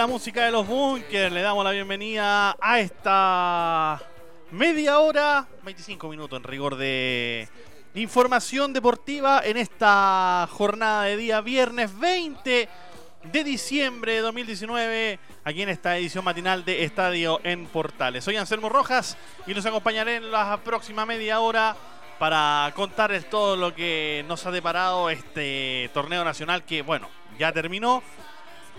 La 0.00 0.06
música 0.06 0.46
de 0.46 0.50
los 0.50 0.66
Bunkers 0.66 1.30
le 1.30 1.42
damos 1.42 1.62
la 1.62 1.72
bienvenida 1.72 2.56
a 2.58 2.80
esta 2.80 4.00
media 4.50 4.98
hora, 4.98 5.46
25 5.62 6.08
minutos 6.08 6.38
en 6.38 6.44
rigor 6.44 6.76
de 6.76 7.46
información 7.92 8.72
deportiva 8.72 9.42
en 9.44 9.58
esta 9.58 10.48
jornada 10.50 11.02
de 11.02 11.18
día 11.18 11.42
viernes 11.42 11.98
20 11.98 12.66
de 13.30 13.44
diciembre 13.44 14.14
de 14.14 14.20
2019 14.20 15.20
aquí 15.44 15.60
en 15.60 15.68
esta 15.68 15.98
edición 15.98 16.24
matinal 16.24 16.64
de 16.64 16.84
Estadio 16.84 17.38
en 17.44 17.66
Portales. 17.66 18.24
Soy 18.24 18.38
Anselmo 18.38 18.70
Rojas 18.70 19.18
y 19.46 19.52
nos 19.52 19.66
acompañaré 19.66 20.16
en 20.16 20.30
la 20.30 20.58
próxima 20.64 21.04
media 21.04 21.40
hora 21.40 21.76
para 22.18 22.72
contarles 22.74 23.28
todo 23.28 23.54
lo 23.54 23.74
que 23.74 24.24
nos 24.26 24.46
ha 24.46 24.50
deparado 24.50 25.10
este 25.10 25.90
torneo 25.92 26.24
nacional 26.24 26.64
que, 26.64 26.80
bueno, 26.80 27.10
ya 27.38 27.52
terminó 27.52 28.02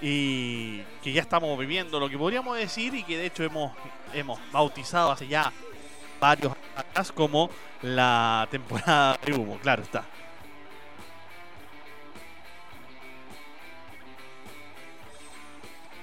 y 0.01 0.81
que 1.03 1.11
ya 1.13 1.21
estamos 1.21 1.57
viviendo 1.59 1.99
lo 1.99 2.09
que 2.09 2.17
podríamos 2.17 2.57
decir 2.57 2.95
y 2.95 3.03
que 3.03 3.17
de 3.17 3.27
hecho 3.27 3.43
hemos, 3.43 3.71
hemos 4.13 4.39
bautizado 4.51 5.11
hace 5.11 5.27
ya 5.27 5.51
varios 6.19 6.53
años 6.95 7.11
como 7.11 7.49
la 7.83 8.47
temporada 8.49 9.17
de 9.23 9.33
humo, 9.33 9.57
claro 9.61 9.83
está. 9.83 10.05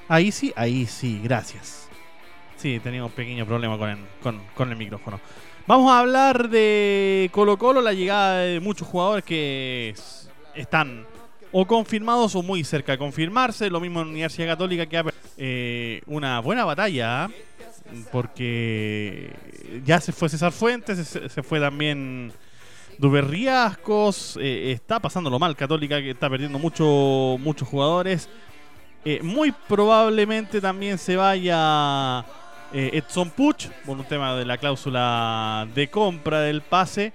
Ahí 0.08 0.32
sí, 0.32 0.52
ahí 0.56 0.86
sí, 0.86 1.20
gracias. 1.22 1.88
Sí, 2.56 2.80
tenía 2.80 3.04
un 3.04 3.10
pequeño 3.10 3.44
problema 3.46 3.76
con 3.76 3.90
el, 3.90 3.98
con, 4.22 4.40
con 4.54 4.70
el 4.70 4.76
micrófono. 4.76 5.20
Vamos 5.66 5.92
a 5.92 5.98
hablar 5.98 6.48
de 6.48 7.28
Colo 7.30 7.58
Colo, 7.58 7.82
la 7.82 7.92
llegada 7.92 8.38
de 8.38 8.58
muchos 8.58 8.88
jugadores 8.88 9.22
que 9.22 9.94
están 10.54 11.06
o 11.52 11.66
confirmados 11.66 12.34
o 12.34 12.42
muy 12.42 12.64
cerca 12.64 12.92
de 12.92 12.98
confirmarse. 12.98 13.70
Lo 13.70 13.80
mismo 13.80 14.00
en 14.00 14.08
Universidad 14.08 14.48
Católica 14.48 14.86
que 14.86 14.98
ha 14.98 15.04
eh, 15.36 16.02
una 16.06 16.40
buena 16.40 16.64
batalla, 16.64 17.30
porque 18.10 19.32
ya 19.84 20.00
se 20.00 20.12
fue 20.12 20.28
César 20.28 20.52
Fuentes, 20.52 21.06
se, 21.08 21.42
fue 21.42 21.60
también 21.60 22.32
Duberriascos, 22.98 24.36
eh, 24.40 24.72
está 24.72 24.98
pasándolo 24.98 25.38
mal 25.38 25.56
Católica, 25.56 26.00
que 26.00 26.10
está 26.10 26.28
perdiendo 26.28 26.58
mucho, 26.58 27.36
muchos 27.38 27.68
jugadores. 27.68 28.28
Eh, 29.04 29.20
muy 29.22 29.52
probablemente 29.52 30.60
también 30.60 30.98
se 30.98 31.16
vaya 31.16 32.24
Edson 32.72 33.30
Puch 33.30 33.68
por 33.86 33.96
un 33.96 34.04
tema 34.04 34.34
de 34.34 34.44
la 34.44 34.58
cláusula 34.58 35.68
de 35.74 35.88
compra 35.88 36.40
del 36.40 36.62
pase. 36.62 37.12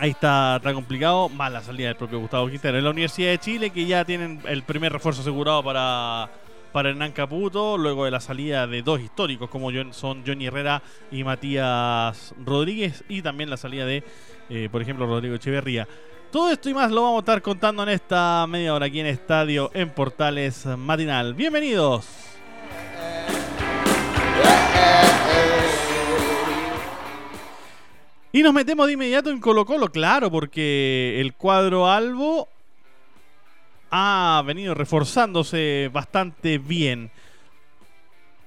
Ahí 0.00 0.12
está, 0.12 0.56
está 0.56 0.72
complicado. 0.72 1.28
Más 1.28 1.52
la 1.52 1.60
salida 1.60 1.88
del 1.88 1.96
propio 1.96 2.20
Gustavo 2.20 2.48
Quintero. 2.48 2.78
En 2.78 2.84
la 2.84 2.90
Universidad 2.90 3.32
de 3.32 3.38
Chile, 3.38 3.68
que 3.68 3.84
ya 3.84 4.02
tienen 4.02 4.40
el 4.48 4.62
primer 4.62 4.94
refuerzo 4.94 5.20
asegurado 5.20 5.62
para, 5.62 6.30
para 6.72 6.88
Hernán 6.88 7.12
Caputo, 7.12 7.76
luego 7.76 8.06
de 8.06 8.10
la 8.10 8.20
salida 8.20 8.66
de 8.66 8.80
dos 8.80 8.98
históricos 8.98 9.50
como 9.50 9.70
son 9.92 10.22
Johnny 10.26 10.46
Herrera 10.46 10.82
y 11.12 11.22
Matías 11.22 12.34
Rodríguez, 12.42 13.04
y 13.10 13.20
también 13.20 13.50
la 13.50 13.58
salida 13.58 13.84
de, 13.84 14.02
eh, 14.48 14.70
por 14.72 14.80
ejemplo, 14.80 15.04
Rodrigo 15.04 15.34
Echeverría. 15.34 15.86
Todo 16.32 16.50
esto 16.50 16.70
y 16.70 16.74
más 16.74 16.90
lo 16.90 17.02
vamos 17.02 17.18
a 17.18 17.20
estar 17.20 17.42
contando 17.42 17.82
en 17.82 17.90
esta 17.90 18.46
media 18.48 18.72
hora 18.72 18.86
aquí 18.86 19.00
en 19.00 19.06
Estadio 19.06 19.70
en 19.74 19.90
Portales 19.90 20.64
Matinal. 20.64 21.34
Bienvenidos. 21.34 22.06
Y 28.32 28.42
nos 28.42 28.54
metemos 28.54 28.86
de 28.86 28.92
inmediato 28.92 29.30
en 29.30 29.40
Colo 29.40 29.64
Colo, 29.64 29.90
claro, 29.90 30.30
porque 30.30 31.20
el 31.20 31.34
cuadro 31.34 31.90
Albo 31.90 32.48
ha 33.90 34.40
venido 34.46 34.72
reforzándose 34.74 35.90
bastante 35.92 36.58
bien. 36.58 37.10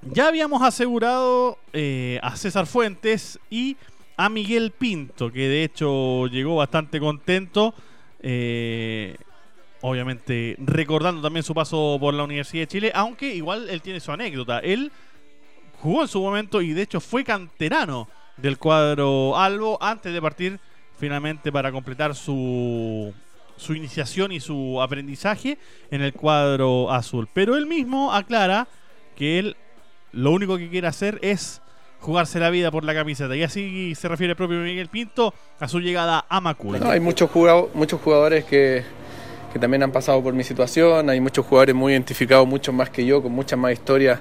Ya 0.03 0.29
habíamos 0.29 0.61
asegurado 0.61 1.57
eh, 1.73 2.17
a 2.23 2.37
César 2.37 2.65
Fuentes 2.65 3.39
y 3.49 3.75
a 4.15 4.29
Miguel 4.29 4.71
Pinto, 4.71 5.29
que 5.31 5.49
de 5.49 5.65
hecho 5.65 6.27
llegó 6.27 6.55
bastante 6.55 7.01
contento. 7.01 7.73
Eh, 8.21 9.17
obviamente 9.81 10.55
recordando 10.59 11.21
también 11.21 11.43
su 11.43 11.53
paso 11.53 11.97
por 11.99 12.13
la 12.13 12.23
Universidad 12.23 12.63
de 12.63 12.67
Chile, 12.67 12.91
aunque 12.95 13.35
igual 13.35 13.69
él 13.69 13.81
tiene 13.81 13.99
su 13.99 14.13
anécdota. 14.13 14.59
Él 14.59 14.93
jugó 15.81 16.03
en 16.03 16.07
su 16.07 16.21
momento 16.21 16.61
y 16.61 16.71
de 16.71 16.83
hecho 16.83 17.01
fue 17.01 17.25
canterano 17.25 18.07
del 18.37 18.57
cuadro 18.57 19.37
Albo 19.37 19.77
antes 19.81 20.13
de 20.13 20.21
partir 20.21 20.59
finalmente 20.97 21.51
para 21.51 21.71
completar 21.71 22.15
su, 22.15 23.13
su 23.57 23.73
iniciación 23.73 24.31
y 24.31 24.39
su 24.39 24.81
aprendizaje 24.81 25.57
en 25.91 26.01
el 26.01 26.13
cuadro 26.13 26.91
azul. 26.91 27.27
Pero 27.33 27.55
él 27.57 27.67
mismo 27.67 28.13
aclara 28.13 28.67
que 29.15 29.39
él 29.39 29.57
lo 30.11 30.31
único 30.31 30.57
que 30.57 30.69
quiere 30.69 30.87
hacer 30.87 31.19
es 31.21 31.61
jugarse 31.99 32.39
la 32.39 32.49
vida 32.49 32.69
por 32.69 32.83
la 32.83 32.93
camiseta. 32.93 33.35
Y 33.35 33.43
así 33.43 33.95
se 33.95 34.07
refiere 34.07 34.31
el 34.31 34.37
propio 34.37 34.59
Miguel 34.59 34.89
Pinto 34.89 35.33
a 35.59 35.67
su 35.67 35.79
llegada 35.79 36.25
a 36.29 36.41
Macul. 36.41 36.81
hay 36.83 36.99
muchos 36.99 37.29
jugadores, 37.29 37.73
muchos 37.73 37.99
jugadores 38.01 38.45
que, 38.45 38.83
que, 39.51 39.59
también 39.59 39.83
han 39.83 39.91
pasado 39.91 40.21
por 40.21 40.33
mi 40.33 40.43
situación, 40.43 41.09
hay 41.09 41.19
muchos 41.19 41.45
jugadores 41.45 41.73
muy 41.73 41.93
identificados, 41.93 42.47
mucho 42.47 42.73
más 42.73 42.89
que 42.89 43.05
yo, 43.05 43.23
con 43.23 43.31
muchas 43.31 43.57
más 43.57 43.71
historias 43.71 44.19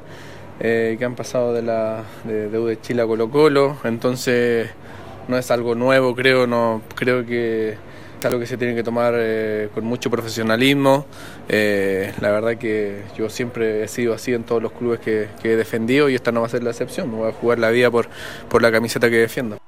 eh, 0.64 0.94
que 0.96 1.04
han 1.04 1.16
pasado 1.16 1.52
de 1.52 1.60
la 1.60 2.04
de, 2.24 2.48
de 2.48 2.80
Chile 2.80 3.02
a 3.02 3.06
Colo 3.06 3.28
Colo, 3.28 3.76
entonces 3.82 4.70
no 5.26 5.36
es 5.36 5.50
algo 5.50 5.74
nuevo, 5.74 6.14
creo, 6.14 6.46
no 6.46 6.82
creo 6.94 7.26
que 7.26 7.76
es 8.20 8.26
algo 8.26 8.38
que 8.38 8.46
se 8.46 8.56
tiene 8.56 8.76
que 8.76 8.84
tomar 8.84 9.14
eh, 9.16 9.68
con 9.74 9.84
mucho 9.84 10.08
profesionalismo. 10.08 11.06
Eh, 11.48 12.14
la 12.20 12.30
verdad 12.30 12.56
que 12.56 13.02
yo 13.18 13.28
siempre 13.28 13.82
he 13.82 13.88
sido 13.88 14.14
así 14.14 14.32
en 14.32 14.44
todos 14.44 14.62
los 14.62 14.70
clubes 14.70 15.00
que, 15.00 15.28
he 15.42 15.56
defendido 15.56 16.08
y 16.08 16.14
esta 16.14 16.30
no 16.30 16.40
va 16.40 16.46
a 16.46 16.50
ser 16.50 16.62
la 16.62 16.70
excepción, 16.70 17.10
me 17.10 17.16
voy 17.16 17.30
a 17.30 17.32
jugar 17.32 17.58
la 17.58 17.70
vida 17.70 17.90
por, 17.90 18.08
por 18.48 18.62
la 18.62 18.70
camiseta 18.70 19.10
que 19.10 19.16
defiendo. 19.16 19.58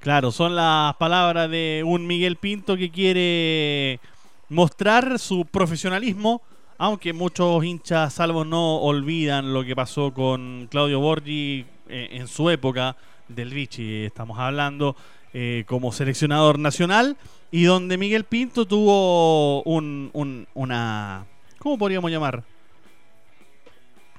Claro, 0.00 0.32
son 0.32 0.56
las 0.56 0.96
palabras 0.96 1.50
de 1.50 1.82
un 1.84 2.06
Miguel 2.06 2.36
Pinto 2.36 2.78
que 2.78 2.90
quiere 2.90 4.00
mostrar 4.48 5.18
su 5.18 5.44
profesionalismo 5.44 6.40
aunque 6.78 7.12
muchos 7.12 7.64
hinchas 7.64 8.14
salvos 8.14 8.46
no 8.46 8.76
olvidan 8.76 9.52
lo 9.52 9.64
que 9.64 9.74
pasó 9.74 10.14
con 10.14 10.68
Claudio 10.70 11.00
Borgi 11.00 11.66
eh, 11.88 12.08
en 12.12 12.28
su 12.28 12.48
época 12.50 12.96
del 13.26 13.52
Vichy, 13.52 14.04
estamos 14.04 14.38
hablando, 14.38 14.96
eh, 15.34 15.64
como 15.66 15.92
seleccionador 15.92 16.58
nacional, 16.58 17.16
y 17.50 17.64
donde 17.64 17.98
Miguel 17.98 18.24
Pinto 18.24 18.64
tuvo 18.64 19.62
un, 19.64 20.46
una... 20.54 21.26
¿Cómo 21.58 21.76
podríamos 21.76 22.10
llamar? 22.12 22.44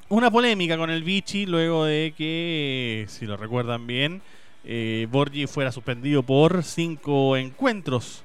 Una 0.10 0.30
polémica 0.30 0.78
con 0.78 0.90
el 0.90 1.04
Vichy 1.04 1.46
luego 1.46 1.86
de 1.86 2.14
que, 2.18 3.06
si 3.08 3.26
lo 3.26 3.38
recuerdan 3.38 3.88
bien, 3.88 4.22
eh, 4.66 5.08
Borgi 5.10 5.48
fuera 5.48 5.72
suspendido 5.72 6.24
por 6.24 6.64
cinco 6.64 7.38
encuentros 7.38 8.24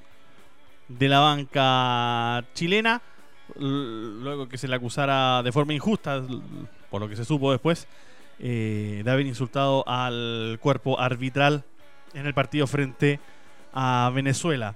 de 0.88 1.08
la 1.08 1.20
banca 1.20 2.44
chilena 2.54 3.00
luego 3.56 4.48
que 4.48 4.58
se 4.58 4.68
le 4.68 4.76
acusara 4.76 5.42
de 5.42 5.52
forma 5.52 5.74
injusta, 5.74 6.22
por 6.90 7.00
lo 7.00 7.08
que 7.08 7.16
se 7.16 7.24
supo 7.24 7.52
después, 7.52 7.86
eh, 8.38 9.02
de 9.04 9.10
haber 9.10 9.26
insultado 9.26 9.86
al 9.86 10.58
cuerpo 10.60 10.98
arbitral 11.00 11.64
en 12.14 12.26
el 12.26 12.34
partido 12.34 12.66
frente 12.66 13.20
a 13.72 14.10
Venezuela, 14.14 14.74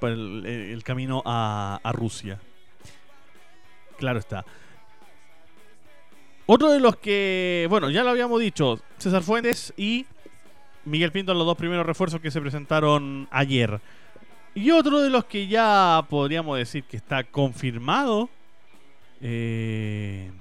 por 0.00 0.10
el, 0.10 0.82
camino 0.84 1.22
a, 1.24 1.80
Rusia. 1.92 2.38
Claro 3.98 4.18
está. 4.18 4.44
Otro 6.46 6.70
de 6.70 6.80
los 6.80 6.96
que, 6.96 7.66
bueno, 7.68 7.90
ya 7.90 8.04
lo 8.04 8.10
habíamos 8.10 8.40
dicho, 8.40 8.80
César 8.96 9.22
Fuentes 9.22 9.74
y 9.76 10.06
Miguel 10.84 11.12
Pinto, 11.12 11.34
los 11.34 11.46
dos 11.46 11.56
primeros 11.56 11.84
refuerzos 11.84 12.20
que 12.20 12.30
se 12.30 12.40
presentaron 12.40 13.28
ayer. 13.30 13.80
Y 14.58 14.72
otro 14.72 15.00
de 15.00 15.08
los 15.08 15.24
que 15.26 15.46
ya 15.46 16.04
podríamos 16.10 16.58
decir 16.58 16.82
que 16.82 16.96
está 16.96 17.22
confirmado 17.22 18.28
eh, 19.20 20.32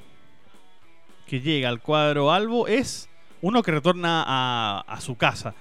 que 1.28 1.40
llega 1.40 1.69
al 1.69 1.81
cuadro 1.81 2.31
Albo 2.31 2.68
es 2.68 3.10
uno 3.42 3.62
que 3.62 3.72
retorna 3.72 4.24
a, 4.25 4.84
a 4.88 5.02
su 5.02 5.16
casa. 5.18 5.54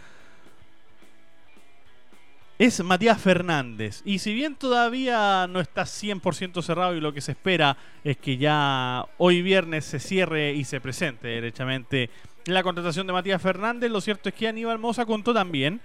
Es 2.59 2.83
Matías 2.83 3.21
Fernández. 3.21 4.01
Y 4.07 4.21
si 4.21 4.33
bien 4.33 4.55
todavía 4.55 5.47
no 5.49 5.61
está 5.61 5.83
100% 5.83 6.63
cerrado 6.63 6.97
y 6.97 7.03
lo 7.03 7.13
que 7.13 7.21
se 7.21 7.33
espera 7.33 7.77
es 8.05 8.17
que 8.17 8.39
ya 8.39 9.05
hoy 9.19 9.43
viernes 9.43 9.85
se 9.85 10.01
cierre 10.01 10.55
y 10.55 10.65
se 10.65 10.81
presente 10.81 11.29
derechamente 11.29 12.09
la 12.47 12.63
contratación 12.63 13.07
de 13.07 13.13
Matías 13.13 13.43
Fernández, 13.43 13.91
lo 13.91 14.01
cierto 14.01 14.31
es 14.31 14.35
que 14.35 14.49
Aníbal 14.49 14.79
Mosa 14.79 15.05
contó 15.05 15.35
también 15.35 15.83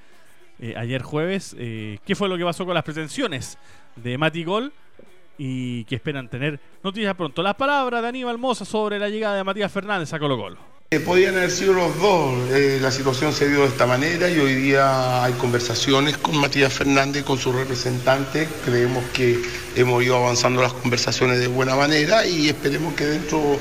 eh, 0.61 0.75
ayer 0.77 1.01
jueves 1.01 1.55
eh, 1.57 1.97
qué 2.05 2.15
fue 2.15 2.29
lo 2.29 2.37
que 2.37 2.43
pasó 2.43 2.65
con 2.65 2.75
las 2.75 2.83
pretensiones 2.83 3.57
de 3.95 4.17
Mati 4.17 4.43
Gol 4.43 4.71
y 5.37 5.85
que 5.85 5.95
esperan 5.95 6.29
tener 6.29 6.59
noticias 6.83 7.15
pronto. 7.15 7.41
Las 7.41 7.55
palabras 7.55 8.01
de 8.03 8.07
Aníbal 8.07 8.37
Mosa 8.37 8.63
sobre 8.63 8.99
la 8.99 9.09
llegada 9.09 9.37
de 9.37 9.43
Matías 9.43 9.71
Fernández 9.71 10.13
a 10.13 10.19
Colo 10.19 10.37
Colo. 10.37 10.57
Eh, 10.91 10.99
podían 10.99 11.35
haber 11.35 11.49
sido 11.49 11.73
los 11.73 11.97
dos, 11.99 12.49
la 12.81 12.91
situación 12.91 13.31
se 13.31 13.49
dio 13.49 13.61
de 13.61 13.67
esta 13.67 13.87
manera 13.87 14.29
y 14.29 14.37
hoy 14.39 14.53
día 14.55 15.23
hay 15.23 15.33
conversaciones 15.33 16.17
con 16.17 16.37
Matías 16.37 16.73
Fernández, 16.73 17.23
con 17.23 17.37
su 17.37 17.53
representante, 17.53 18.47
creemos 18.65 19.03
que 19.13 19.41
hemos 19.75 20.03
ido 20.03 20.17
avanzando 20.17 20.61
las 20.61 20.73
conversaciones 20.73 21.39
de 21.39 21.47
buena 21.47 21.75
manera 21.75 22.27
y 22.27 22.49
esperemos 22.49 22.93
que 22.93 23.05
dentro 23.05 23.57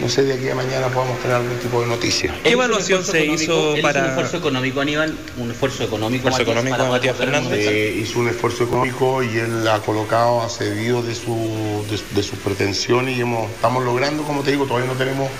no 0.00 0.08
sé, 0.08 0.24
de 0.24 0.34
aquí 0.34 0.48
a 0.48 0.54
mañana 0.54 0.88
podamos 0.88 1.18
tener 1.20 1.36
algún 1.36 1.56
tipo 1.58 1.80
de 1.80 1.86
noticia. 1.86 2.34
¿Qué 2.42 2.50
evaluación 2.50 3.04
se 3.04 3.24
hizo 3.26 3.74
para...? 3.82 4.02
un 4.02 4.08
esfuerzo 4.08 4.36
económico, 4.38 4.80
Aníbal? 4.80 5.14
¿Un 5.38 5.50
esfuerzo 5.50 5.84
económico? 5.84 6.28
¿Esfuerzo 6.28 6.50
económico 6.50 6.82
de 6.82 6.88
Matías 6.90 7.16
Fernández? 7.16 7.52
Eh, 7.52 8.00
hizo 8.02 8.18
un 8.18 8.28
esfuerzo 8.28 8.64
económico 8.64 9.22
y 9.22 9.38
él 9.38 9.66
ha 9.68 9.78
colocado, 9.80 10.42
ha 10.42 10.48
cedido 10.48 11.02
de, 11.02 11.14
su, 11.14 11.84
de, 12.14 12.22
sus 12.22 12.38
pretensiones 12.40 13.16
y 13.16 13.20
hemos, 13.20 13.50
estamos 13.50 13.84
logrando, 13.84 14.24
como 14.24 14.42
te 14.42 14.50
digo, 14.50 14.66
todavía 14.66 14.90
no 14.90 14.98
tenemos, 14.98 15.30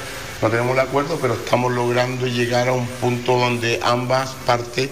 no 0.40 0.50
tenemos 0.50 0.72
el 0.72 0.80
acuerdo, 0.80 1.18
pero 1.20 1.34
estamos 1.34 1.72
logrando 1.72 2.26
llegar 2.26 2.68
a 2.68 2.72
un 2.72 2.86
punto 2.86 3.36
donde 3.36 3.80
ambas 3.82 4.30
partes 4.46 4.90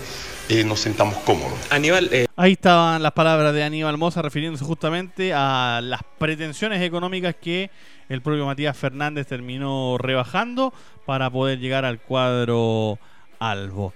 eh, 0.49 0.65
nos 0.65 0.81
sentamos 0.81 1.17
cómodos. 1.19 1.59
Aníbal, 1.71 2.09
eh... 2.13 2.27
Ahí 2.37 2.53
estaban 2.53 3.03
las 3.03 3.13
palabras 3.13 3.55
de 3.55 3.63
Aníbal 3.63 3.97
Mosa 3.97 4.23
refiriéndose 4.23 4.65
justamente 4.65 5.33
a 5.33 5.81
las 5.83 6.01
pretensiones 6.19 6.83
económicas 6.83 7.37
que 7.41 7.71
el 8.09 8.23
propio 8.23 8.47
Matías 8.47 8.77
Fernández 8.77 9.27
terminó 9.27 9.97
rebajando 9.99 10.73
para 11.07 11.31
poder 11.31 11.59
llegar 11.59 11.85
al 11.85 12.01
cuadro 12.01 12.99
albo. 13.39 13.93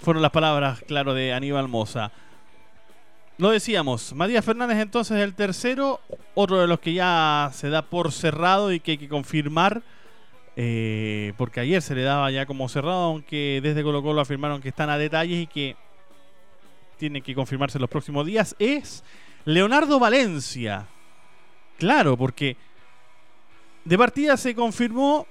Fueron 0.00 0.22
las 0.22 0.30
palabras, 0.30 0.82
claro, 0.86 1.14
de 1.14 1.32
Aníbal 1.32 1.68
Moza. 1.68 2.12
Lo 3.36 3.50
decíamos, 3.50 4.14
Matías 4.14 4.44
Fernández 4.44 4.78
entonces 4.78 5.18
el 5.18 5.34
tercero, 5.34 6.00
otro 6.34 6.58
de 6.58 6.66
los 6.66 6.80
que 6.80 6.92
ya 6.92 7.50
se 7.52 7.70
da 7.70 7.82
por 7.82 8.10
cerrado 8.10 8.72
y 8.72 8.80
que 8.80 8.92
hay 8.92 8.98
que 8.98 9.08
confirmar, 9.08 9.82
eh, 10.56 11.34
porque 11.36 11.60
ayer 11.60 11.80
se 11.80 11.94
le 11.94 12.02
daba 12.02 12.30
ya 12.32 12.46
como 12.46 12.68
cerrado, 12.68 13.04
aunque 13.04 13.60
desde 13.62 13.84
Colo 13.84 14.02
Colo 14.02 14.20
afirmaron 14.20 14.60
que 14.60 14.70
están 14.70 14.90
a 14.90 14.98
detalles 14.98 15.42
y 15.42 15.46
que 15.46 15.76
tienen 16.96 17.22
que 17.22 17.34
confirmarse 17.34 17.78
en 17.78 17.82
los 17.82 17.90
próximos 17.90 18.26
días, 18.26 18.56
es 18.58 19.04
Leonardo 19.44 20.00
Valencia. 20.00 20.88
Claro, 21.78 22.16
porque 22.16 22.56
de 23.88 23.96
partida 23.96 24.36
se 24.36 24.54
confirmó 24.54 25.26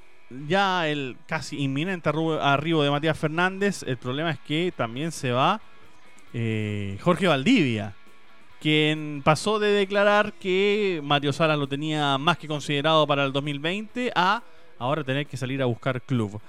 ya 0.47 0.87
el 0.87 1.15
casi 1.27 1.59
inminente 1.59 2.09
arribo 2.09 2.81
de 2.81 2.89
Matías 2.89 3.15
Fernández. 3.15 3.83
El 3.83 3.97
problema 3.97 4.31
es 4.31 4.39
que 4.39 4.73
también 4.75 5.11
se 5.11 5.31
va 5.31 5.61
eh, 6.33 6.97
Jorge 7.01 7.27
Valdivia, 7.27 7.93
quien 8.59 9.21
pasó 9.23 9.59
de 9.59 9.67
declarar 9.67 10.33
que 10.33 11.01
Mario 11.03 11.33
Salas 11.33 11.59
lo 11.59 11.67
tenía 11.67 12.17
más 12.17 12.39
que 12.39 12.47
considerado 12.47 13.05
para 13.05 13.25
el 13.25 13.31
2020 13.31 14.11
a 14.15 14.41
ahora 14.79 15.03
tener 15.03 15.27
que 15.27 15.37
salir 15.37 15.61
a 15.61 15.65
buscar 15.65 16.01
club. 16.01 16.41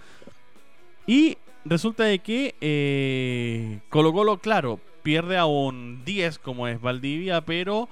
Y 1.07 1.37
resulta 1.67 2.05
de 2.05 2.21
que 2.21 2.55
eh, 2.63 3.81
Colo 3.91 4.39
claro, 4.39 4.81
pierde 5.03 5.37
a 5.37 5.45
un 5.45 6.07
10 6.07 6.39
como 6.39 6.69
es 6.69 6.81
Valdivia, 6.81 7.43
pero 7.43 7.87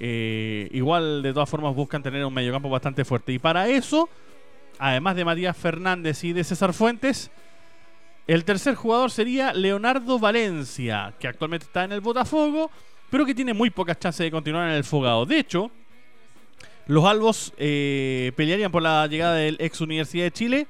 eh, 0.00 0.68
igual, 0.72 1.22
de 1.22 1.32
todas 1.34 1.48
formas, 1.48 1.74
buscan 1.74 2.02
tener 2.02 2.24
un 2.24 2.32
mediocampo 2.32 2.70
bastante 2.70 3.04
fuerte. 3.04 3.32
Y 3.32 3.38
para 3.38 3.68
eso, 3.68 4.08
además 4.78 5.14
de 5.14 5.24
Matías 5.26 5.56
Fernández 5.56 6.24
y 6.24 6.32
de 6.32 6.42
César 6.42 6.72
Fuentes, 6.72 7.30
el 8.26 8.44
tercer 8.44 8.74
jugador 8.74 9.10
sería 9.10 9.52
Leonardo 9.52 10.18
Valencia, 10.18 11.12
que 11.18 11.28
actualmente 11.28 11.66
está 11.66 11.84
en 11.84 11.92
el 11.92 12.00
Botafogo, 12.00 12.70
pero 13.10 13.26
que 13.26 13.34
tiene 13.34 13.52
muy 13.52 13.68
pocas 13.70 13.98
chances 13.98 14.24
de 14.24 14.30
continuar 14.30 14.70
en 14.70 14.76
el 14.76 14.84
Fogado. 14.84 15.26
De 15.26 15.38
hecho, 15.38 15.70
los 16.86 17.04
albos 17.04 17.52
eh, 17.58 18.32
pelearían 18.36 18.72
por 18.72 18.82
la 18.82 19.06
llegada 19.06 19.34
del 19.34 19.56
ex 19.60 19.80
Universidad 19.80 20.24
de 20.24 20.30
Chile, 20.30 20.66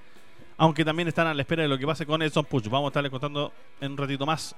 aunque 0.57 0.85
también 0.85 1.07
están 1.07 1.27
a 1.29 1.35
la 1.35 1.43
espera 1.43 1.63
de 1.63 1.69
lo 1.69 1.79
que 1.79 1.87
pase 1.87 2.05
con 2.05 2.21
Edson 2.21 2.45
Puch. 2.47 2.69
Vamos 2.69 2.89
a 2.89 2.89
estarles 2.89 3.11
contando 3.11 3.53
en 3.81 3.93
un 3.93 3.99
ratito 3.99 4.27
más 4.27 4.57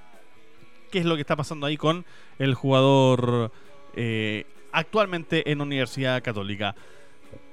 qué 0.91 0.99
es 0.99 1.05
lo 1.05 1.15
que 1.15 1.21
está 1.21 1.35
pasando 1.35 1.65
ahí 1.65 1.77
con 1.77 2.05
el 2.39 2.55
jugador 2.55 3.51
eh, 3.95 4.45
actualmente 4.73 5.49
en 5.49 5.61
Universidad 5.61 6.21
Católica. 6.21 6.75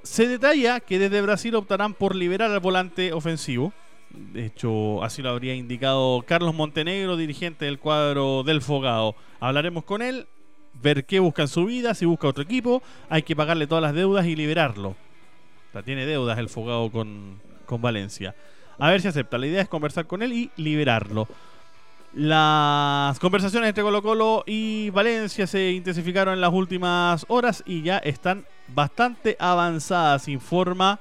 Se 0.03 0.27
detalla 0.27 0.81
que 0.81 0.99
desde 0.99 1.23
Brasil 1.23 1.55
optarán 1.55 1.95
por 1.95 2.17
liberar 2.17 2.51
al 2.51 2.61
volante 2.61 3.13
ofensivo. 3.13 3.73
De 4.11 4.47
hecho, 4.47 5.05
así 5.05 5.23
lo 5.23 5.31
habría 5.31 5.55
indicado 5.55 6.25
Carlos 6.27 6.55
Montenegro, 6.55 7.17
dirigente 7.17 7.67
del 7.67 7.79
cuadro 7.79 8.43
del 8.43 8.63
Fogado. 8.63 9.15
Hablaremos 9.39 9.85
con 9.85 10.03
él, 10.03 10.27
ver 10.83 11.05
qué 11.05 11.21
busca 11.21 11.43
en 11.43 11.49
su 11.49 11.67
vida, 11.67 11.95
si 11.95 12.07
busca 12.07 12.27
otro 12.27 12.43
equipo. 12.43 12.83
Hay 13.09 13.23
que 13.23 13.37
pagarle 13.37 13.67
todas 13.67 13.83
las 13.83 13.95
deudas 13.95 14.27
y 14.27 14.35
liberarlo. 14.35 14.97
O 15.73 15.83
tiene 15.85 16.07
deudas 16.07 16.39
el 16.39 16.49
Fogado 16.49 16.91
con, 16.91 17.41
con 17.67 17.81
Valencia. 17.81 18.35
A 18.79 18.91
ver 18.91 19.01
si 19.01 19.09
acepta. 19.09 19.39
La 19.39 19.47
idea 19.47 19.63
es 19.63 19.69
conversar 19.69 20.07
con 20.07 20.23
él 20.23 20.33
y 20.33 20.51
liberarlo. 20.57 21.29
Las 22.13 23.21
conversaciones 23.21 23.69
entre 23.69 23.85
Colo 23.85 24.03
Colo 24.03 24.43
y 24.45 24.91
Valencia 24.91 25.47
se 25.47 25.71
intensificaron 25.71 26.35
en 26.35 26.41
las 26.41 26.53
últimas 26.53 27.25
horas 27.29 27.63
y 27.65 27.83
ya 27.83 27.99
están 27.99 28.47
bastante 28.67 29.37
avanzadas, 29.39 30.27
informa 30.27 30.99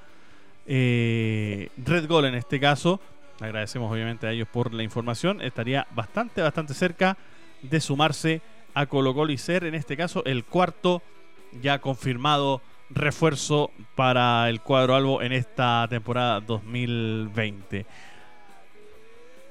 eh, 0.67 1.69
Red 1.83 2.07
Gol 2.07 2.25
en 2.25 2.35
este 2.35 2.59
caso. 2.59 2.99
Agradecemos 3.39 3.91
obviamente 3.91 4.27
a 4.27 4.31
ellos 4.31 4.47
por 4.47 4.71
la 4.71 4.83
información. 4.83 5.41
Estaría 5.41 5.87
bastante, 5.95 6.43
bastante 6.43 6.75
cerca 6.75 7.17
de 7.63 7.81
sumarse 7.81 8.41
a 8.75 8.85
Colo 8.85 9.15
Colo 9.15 9.31
y 9.31 9.37
ser 9.39 9.63
en 9.63 9.73
este 9.73 9.97
caso 9.97 10.23
el 10.25 10.45
cuarto 10.45 11.01
ya 11.59 11.79
confirmado 11.79 12.61
refuerzo 12.91 13.71
para 13.95 14.47
el 14.47 14.61
cuadro 14.61 14.95
albo 14.95 15.23
en 15.23 15.31
esta 15.31 15.87
temporada 15.89 16.39
2020. 16.39 17.87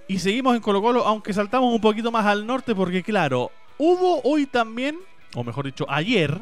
Y 0.08 0.18
seguimos 0.18 0.56
en 0.56 0.62
Colo 0.62 0.80
Colo, 0.80 1.06
aunque 1.06 1.34
saltamos 1.34 1.72
un 1.72 1.82
poquito 1.82 2.10
más 2.10 2.24
al 2.24 2.46
norte, 2.46 2.74
porque 2.74 3.02
claro, 3.02 3.52
hubo 3.76 4.22
hoy 4.22 4.46
también, 4.46 4.98
o 5.34 5.44
mejor 5.44 5.66
dicho, 5.66 5.84
ayer, 5.86 6.40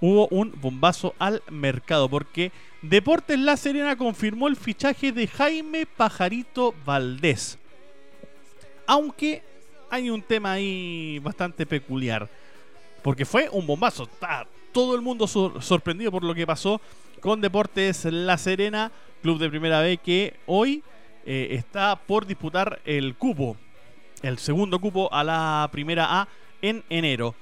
hubo 0.00 0.26
un 0.28 0.52
bombazo 0.60 1.14
al 1.20 1.40
mercado, 1.50 2.08
porque 2.08 2.50
Deportes 2.82 3.38
La 3.38 3.56
Serena 3.56 3.96
confirmó 3.96 4.48
el 4.48 4.56
fichaje 4.56 5.12
de 5.12 5.28
Jaime 5.28 5.86
Pajarito 5.86 6.74
Valdés. 6.84 7.58
Aunque 8.86 9.42
hay 9.88 10.10
un 10.10 10.20
tema 10.20 10.52
ahí 10.52 11.20
bastante 11.20 11.64
peculiar, 11.64 12.28
porque 13.02 13.24
fue 13.24 13.48
un 13.52 13.66
bombazo. 13.68 14.02
Está 14.02 14.48
todo 14.72 14.96
el 14.96 15.00
mundo 15.00 15.28
sorprendido 15.28 16.10
por 16.10 16.24
lo 16.24 16.34
que 16.34 16.44
pasó 16.44 16.80
con 17.20 17.40
Deportes 17.40 18.04
La 18.06 18.36
Serena, 18.36 18.90
club 19.22 19.38
de 19.38 19.48
primera 19.48 19.80
B 19.80 19.96
que 19.98 20.34
hoy 20.46 20.82
eh, 21.26 21.48
está 21.52 21.96
por 21.96 22.26
disputar 22.26 22.80
el 22.84 23.14
cupo, 23.14 23.56
el 24.22 24.38
segundo 24.38 24.78
cupo 24.78 25.12
a 25.12 25.24
la 25.24 25.68
primera 25.72 26.20
A 26.20 26.28
en 26.62 26.84
enero. 26.88 27.34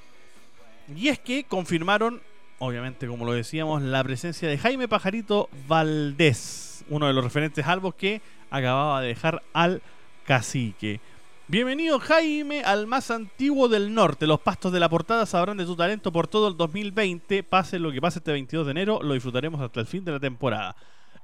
Y 0.97 1.09
es 1.09 1.19
que 1.19 1.45
confirmaron, 1.45 2.21
obviamente 2.59 3.07
como 3.07 3.25
lo 3.25 3.33
decíamos, 3.33 3.83
la 3.83 4.03
presencia 4.05 4.49
de 4.49 4.59
Jaime 4.59 4.89
Pajarito 4.89 5.49
Valdés, 5.67 6.85
uno 6.89 7.07
de 7.07 7.13
los 7.13 7.25
referentes 7.25 7.67
albos 7.67 7.95
que 7.95 8.21
acababa 8.51 9.01
de 9.01 9.09
dejar 9.09 9.43
al 9.53 9.83
cacique. 10.25 11.01
Bienvenido 11.49 11.99
Jaime 11.99 12.63
al 12.63 12.87
más 12.87 13.11
antiguo 13.11 13.69
del 13.69 13.93
norte. 13.93 14.27
Los 14.27 14.41
pastos 14.41 14.73
de 14.73 14.81
la 14.81 14.89
portada 14.89 15.27
sabrán 15.27 15.57
de 15.57 15.67
tu 15.67 15.77
talento 15.77 16.13
por 16.13 16.29
todo 16.29 16.49
el 16.49 16.57
2020. 16.57 17.43
Pase 17.43 17.79
lo 17.79 17.93
que 17.93 18.01
pase 18.01 18.21
este 18.21 18.33
22 18.33 18.67
de 18.67 18.71
enero, 18.71 19.01
lo 19.03 19.15
disfrutaremos 19.15 19.61
hasta 19.61 19.81
el 19.81 19.87
fin 19.87 20.05
de 20.05 20.13
la 20.13 20.21
temporada. 20.21 20.77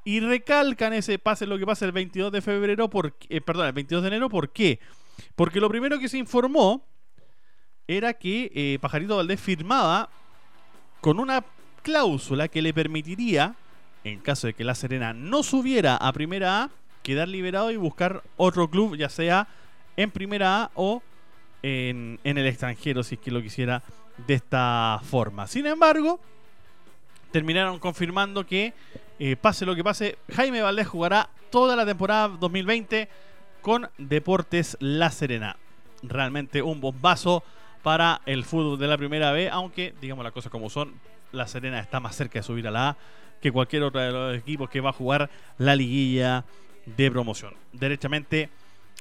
Y 0.08 0.20
recalcan 0.20 0.94
ese 0.94 1.18
pase 1.18 1.46
lo 1.46 1.58
que 1.58 1.66
pasa 1.66 1.84
el 1.84 1.92
22 1.92 2.32
de 2.32 2.40
febrero, 2.40 2.88
por, 2.88 3.14
eh, 3.28 3.42
perdón, 3.42 3.66
el 3.66 3.74
22 3.74 4.00
de 4.00 4.08
enero, 4.08 4.30
¿por 4.30 4.48
qué? 4.48 4.80
Porque 5.36 5.60
lo 5.60 5.68
primero 5.68 5.98
que 5.98 6.08
se 6.08 6.16
informó 6.16 6.82
era 7.86 8.14
que 8.14 8.50
eh, 8.54 8.78
Pajarito 8.80 9.18
Valdés 9.18 9.38
firmaba 9.38 10.08
con 11.02 11.20
una 11.20 11.44
cláusula 11.82 12.48
que 12.48 12.62
le 12.62 12.72
permitiría, 12.72 13.54
en 14.02 14.20
caso 14.20 14.46
de 14.46 14.54
que 14.54 14.64
La 14.64 14.74
Serena 14.74 15.12
no 15.12 15.42
subiera 15.42 15.96
a 15.96 16.10
Primera 16.14 16.62
A, 16.62 16.70
quedar 17.02 17.28
liberado 17.28 17.70
y 17.70 17.76
buscar 17.76 18.22
otro 18.38 18.70
club, 18.70 18.96
ya 18.96 19.10
sea 19.10 19.46
en 19.94 20.10
Primera 20.10 20.62
A 20.62 20.70
o 20.74 21.02
en, 21.62 22.18
en 22.24 22.38
el 22.38 22.46
extranjero, 22.46 23.02
si 23.02 23.16
es 23.16 23.20
que 23.20 23.30
lo 23.30 23.42
quisiera 23.42 23.82
de 24.26 24.32
esta 24.32 25.02
forma. 25.04 25.46
Sin 25.46 25.66
embargo, 25.66 26.18
terminaron 27.30 27.78
confirmando 27.78 28.46
que, 28.46 28.72
eh, 29.18 29.36
pase 29.36 29.66
lo 29.66 29.74
que 29.74 29.84
pase, 29.84 30.18
Jaime 30.32 30.62
Valdés 30.62 30.86
jugará 30.86 31.30
toda 31.50 31.76
la 31.76 31.84
temporada 31.84 32.28
2020 32.28 33.08
con 33.62 33.88
Deportes 33.98 34.76
La 34.80 35.10
Serena. 35.10 35.56
Realmente 36.02 36.62
un 36.62 36.80
bombazo 36.80 37.42
para 37.82 38.20
el 38.26 38.44
fútbol 38.44 38.78
de 38.78 38.86
la 38.86 38.96
primera 38.96 39.32
B, 39.32 39.48
aunque 39.50 39.94
digamos 40.00 40.24
las 40.24 40.32
cosas 40.32 40.52
como 40.52 40.70
son, 40.70 40.94
La 41.32 41.46
Serena 41.46 41.80
está 41.80 42.00
más 42.00 42.16
cerca 42.16 42.38
de 42.38 42.42
subir 42.42 42.68
a 42.68 42.70
la 42.70 42.90
A 42.90 42.96
que 43.40 43.52
cualquier 43.52 43.82
otro 43.84 44.00
de 44.00 44.10
los 44.10 44.36
equipos 44.36 44.68
que 44.68 44.80
va 44.80 44.90
a 44.90 44.92
jugar 44.92 45.30
la 45.58 45.76
liguilla 45.76 46.44
de 46.84 47.10
promoción. 47.10 47.54
Derechamente 47.72 48.50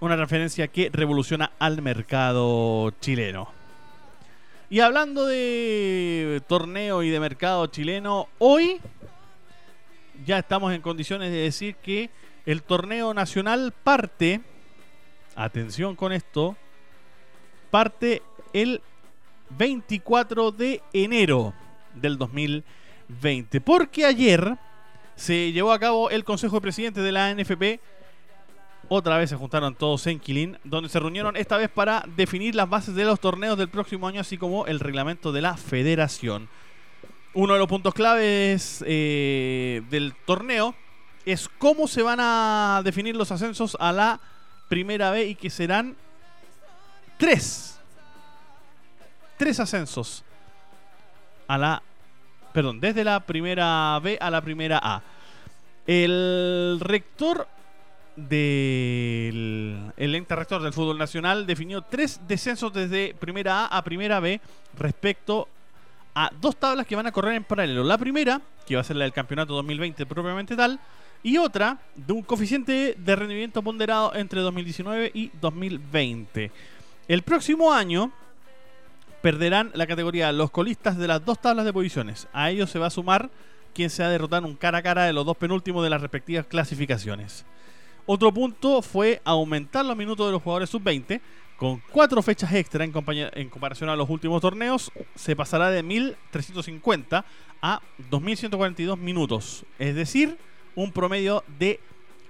una 0.01 0.15
referencia 0.15 0.67
que 0.67 0.89
revoluciona 0.91 1.51
al 1.59 1.81
mercado 1.81 2.91
chileno. 2.99 3.49
Y 4.69 4.81
hablando 4.81 5.25
de 5.25 6.41
torneo 6.47 7.01
y 7.01 7.09
de 7.09 7.19
mercado 7.19 7.65
chileno, 7.67 8.27
hoy 8.37 8.79
ya 10.25 10.39
estamos 10.39 10.73
en 10.73 10.81
condiciones 10.81 11.31
de 11.31 11.37
decir 11.37 11.75
que 11.75 12.09
el 12.45 12.63
torneo 12.63 13.13
nacional 13.13 13.73
parte, 13.83 14.41
atención 15.35 15.95
con 15.95 16.13
esto, 16.13 16.55
parte 17.69 18.21
el 18.53 18.81
24 19.49 20.51
de 20.51 20.81
enero 20.93 21.53
del 21.93 22.17
2020. 22.17 23.61
Porque 23.61 24.05
ayer 24.05 24.57
se 25.15 25.51
llevó 25.51 25.71
a 25.71 25.79
cabo 25.79 26.09
el 26.09 26.23
Consejo 26.23 26.57
de 26.57 26.61
Presidentes 26.61 27.03
de 27.03 27.11
la 27.11 27.33
NFP. 27.33 27.79
Otra 28.89 29.17
vez 29.17 29.29
se 29.29 29.35
juntaron 29.35 29.75
todos 29.75 30.07
en 30.07 30.19
Quilín, 30.19 30.57
donde 30.63 30.89
se 30.89 30.99
reunieron 30.99 31.35
esta 31.35 31.57
vez 31.57 31.69
para 31.69 32.05
definir 32.15 32.55
las 32.55 32.69
bases 32.69 32.95
de 32.95 33.03
los 33.03 33.19
torneos 33.19 33.57
del 33.57 33.67
próximo 33.67 34.07
año, 34.07 34.21
así 34.21 34.37
como 34.37 34.65
el 34.65 34.79
reglamento 34.79 35.31
de 35.31 35.41
la 35.41 35.57
federación. 35.57 36.47
Uno 37.37 37.53
de 37.53 37.59
los 37.59 37.67
puntos 37.67 37.93
claves 37.93 38.83
eh, 38.87 39.83
del 39.91 40.15
torneo 40.25 40.73
es 41.23 41.47
cómo 41.47 41.87
se 41.87 42.01
van 42.01 42.17
a 42.19 42.81
definir 42.83 43.15
los 43.15 43.31
ascensos 43.31 43.77
a 43.79 43.91
la 43.93 44.19
primera 44.67 45.11
B 45.11 45.27
y 45.27 45.35
que 45.35 45.51
serán 45.51 45.95
tres. 47.19 47.79
Tres 49.37 49.59
ascensos 49.59 50.23
a 51.47 51.59
la. 51.59 51.83
Perdón, 52.53 52.79
desde 52.79 53.03
la 53.03 53.19
primera 53.19 53.99
B 54.01 54.17
a 54.19 54.31
la 54.31 54.41
primera 54.41 54.79
A. 54.81 55.03
El 55.85 56.79
rector 56.81 57.47
del 58.15 59.93
el 59.95 60.15
ente 60.15 60.35
rector 60.35 60.63
del 60.63 60.73
fútbol 60.73 60.97
nacional 60.97 61.45
definió 61.45 61.83
tres 61.83 62.19
descensos 62.27 62.73
desde 62.73 63.13
primera 63.13 63.65
A 63.67 63.77
a 63.77 63.83
primera 63.83 64.19
B 64.19 64.41
respecto 64.75 65.47
a 66.19 66.31
dos 66.41 66.55
tablas 66.55 66.87
que 66.87 66.95
van 66.95 67.05
a 67.05 67.11
correr 67.11 67.35
en 67.35 67.43
paralelo. 67.43 67.83
La 67.83 67.95
primera, 67.95 68.41
que 68.65 68.73
va 68.73 68.81
a 68.81 68.83
ser 68.83 68.95
la 68.95 69.03
del 69.03 69.13
campeonato 69.13 69.53
2020 69.53 70.03
propiamente 70.07 70.55
tal, 70.55 70.79
y 71.21 71.37
otra 71.37 71.77
de 71.95 72.11
un 72.11 72.23
coeficiente 72.23 72.95
de 72.97 73.15
rendimiento 73.15 73.61
ponderado 73.61 74.15
entre 74.15 74.41
2019 74.41 75.11
y 75.13 75.29
2020. 75.39 76.51
El 77.07 77.21
próximo 77.21 77.71
año 77.71 78.11
perderán 79.21 79.69
la 79.75 79.85
categoría 79.85 80.31
los 80.31 80.49
colistas 80.49 80.97
de 80.97 81.07
las 81.07 81.23
dos 81.23 81.39
tablas 81.39 81.65
de 81.65 81.73
posiciones. 81.73 82.27
A 82.33 82.49
ellos 82.49 82.71
se 82.71 82.79
va 82.79 82.87
a 82.87 82.91
sumar 82.91 83.29
quien 83.75 83.91
se 83.91 84.03
ha 84.03 84.09
derrotado 84.09 84.39
en 84.39 84.51
un 84.51 84.57
cara 84.57 84.79
a 84.79 84.81
cara 84.81 85.03
de 85.03 85.13
los 85.13 85.23
dos 85.23 85.37
penúltimos 85.37 85.83
de 85.83 85.91
las 85.91 86.01
respectivas 86.01 86.47
clasificaciones. 86.47 87.45
Otro 88.07 88.33
punto 88.33 88.81
fue 88.81 89.21
aumentar 89.23 89.85
los 89.85 89.95
minutos 89.95 90.25
de 90.25 90.31
los 90.31 90.41
jugadores 90.41 90.71
sub-20. 90.71 91.21
Con 91.57 91.81
cuatro 91.91 92.21
fechas 92.21 92.53
extra 92.53 92.83
en, 92.83 92.91
comparación 92.91 93.89
a 93.89 93.95
los 93.95 94.07
últimos 94.09 94.41
torneos, 94.41 94.91
se 95.15 95.35
pasará 95.35 95.71
de 95.71 95.83
1.350 95.83 97.23
a 97.63 97.81
2.142 98.11 98.95
minutos. 98.95 99.65
Es 99.79 99.95
decir, 99.95 100.37
un 100.75 100.91
promedio 100.91 101.43
de 101.57 101.79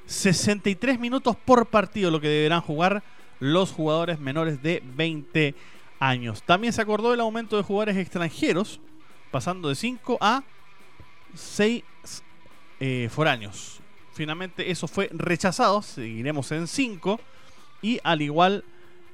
63 0.05 0.97
minutos 0.97 1.35
por 1.35 1.65
partido, 1.65 2.09
lo 2.09 2.21
que 2.21 2.29
deberán 2.29 2.61
jugar 2.61 3.03
los 3.41 3.73
jugadores 3.73 4.17
menores 4.17 4.63
de 4.63 4.81
20 4.95 5.53
años. 5.99 6.41
También 6.43 6.71
se 6.71 6.81
acordó 6.81 7.13
el 7.13 7.19
aumento 7.19 7.57
de 7.57 7.63
jugadores 7.63 7.97
extranjeros, 7.97 8.79
pasando 9.29 9.67
de 9.67 9.75
5 9.75 10.19
a 10.21 10.43
6 11.33 11.83
eh, 12.79 13.09
foráneos. 13.11 13.81
Finalmente 14.13 14.71
eso 14.71 14.87
fue 14.87 15.09
rechazado, 15.11 15.81
seguiremos 15.81 16.49
en 16.53 16.65
5 16.65 17.19
y 17.81 17.99
al 18.03 18.21
igual 18.21 18.63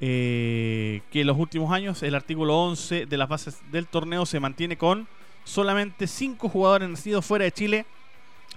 eh, 0.05 1.01
que 1.11 1.21
en 1.21 1.27
los 1.27 1.37
últimos 1.37 1.71
años, 1.71 2.03
el 2.03 2.13
artículo 2.13 2.61
11 2.61 3.05
de 3.05 3.17
las 3.17 3.29
bases 3.29 3.61
del 3.71 3.87
torneo 3.87 4.25
se 4.25 4.41
mantiene 4.41 4.75
con 4.77 5.07
solamente 5.45 6.07
5 6.07 6.49
jugadores 6.49 6.89
nacidos 6.89 7.25
fuera 7.25 7.45
de 7.45 7.53
Chile 7.53 7.85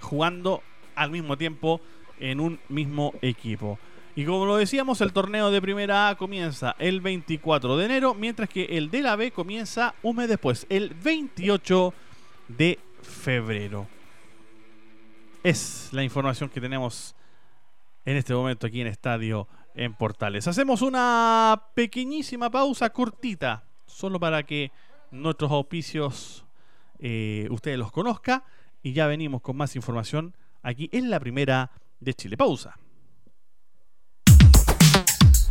jugando 0.01 0.61
al 0.93 1.09
mismo 1.09 1.37
tiempo 1.37 1.79
en 2.19 2.41
un 2.41 2.59
mismo 2.67 3.13
equipo. 3.21 3.79
Y 4.13 4.25
como 4.25 4.45
lo 4.45 4.57
decíamos, 4.57 4.99
el 4.99 5.13
torneo 5.13 5.49
de 5.49 5.61
primera 5.61 6.09
A 6.09 6.17
comienza 6.17 6.75
el 6.79 6.99
24 6.99 7.77
de 7.77 7.85
enero, 7.85 8.13
mientras 8.13 8.49
que 8.49 8.65
el 8.65 8.91
de 8.91 9.03
la 9.03 9.15
B 9.15 9.31
comienza 9.31 9.95
un 10.03 10.17
mes 10.17 10.27
después, 10.27 10.67
el 10.67 10.89
28 11.01 11.93
de 12.49 12.77
febrero. 13.01 13.87
Es 15.43 15.87
la 15.93 16.03
información 16.03 16.49
que 16.49 16.59
tenemos 16.59 17.15
en 18.03 18.17
este 18.17 18.33
momento 18.33 18.67
aquí 18.67 18.81
en 18.81 18.87
Estadio 18.87 19.47
en 19.77 19.93
Portales. 19.93 20.47
Hacemos 20.47 20.81
una 20.81 21.61
pequeñísima 21.73 22.49
pausa 22.49 22.89
cortita, 22.89 23.63
solo 23.85 24.19
para 24.19 24.43
que 24.43 24.71
nuestros 25.11 25.51
auspicios 25.51 26.45
eh, 26.99 27.47
ustedes 27.51 27.77
los 27.77 27.91
conozcan. 27.91 28.43
Y 28.83 28.93
ya 28.93 29.07
venimos 29.07 29.41
con 29.41 29.55
más 29.55 29.75
información 29.75 30.35
aquí 30.61 30.89
en 30.91 31.09
la 31.09 31.19
primera 31.19 31.71
de 31.99 32.13
Chile. 32.13 32.37
Pausa. 32.37 32.77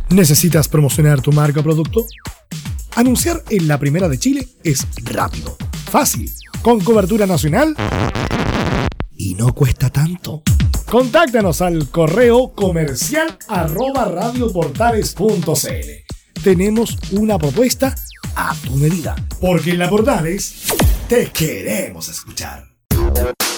¿Necesitas 0.09 0.67
promocionar 0.67 1.21
tu 1.21 1.31
marca 1.31 1.59
o 1.59 1.63
producto? 1.63 2.05
Anunciar 2.95 3.43
en 3.49 3.67
la 3.67 3.77
primera 3.77 4.07
de 4.07 4.17
Chile 4.17 4.47
es 4.63 4.87
rápido, 5.03 5.55
fácil, 5.91 6.31
con 6.61 6.79
cobertura 6.79 7.25
nacional 7.25 7.75
y 9.15 9.35
no 9.35 9.53
cuesta 9.53 9.89
tanto. 9.89 10.43
Contáctanos 10.89 11.61
al 11.61 11.89
correo 11.89 12.53
comercial 12.53 13.37
arroba 13.49 14.05
radioportales.cl. 14.05 16.41
Tenemos 16.41 16.97
una 17.11 17.37
propuesta 17.37 17.93
a 18.37 18.55
tu 18.55 18.77
medida, 18.77 19.13
porque 19.41 19.71
en 19.71 19.79
la 19.79 19.89
Portales 19.89 20.67
te 21.09 21.29
queremos 21.31 22.07
escuchar. 22.07 22.69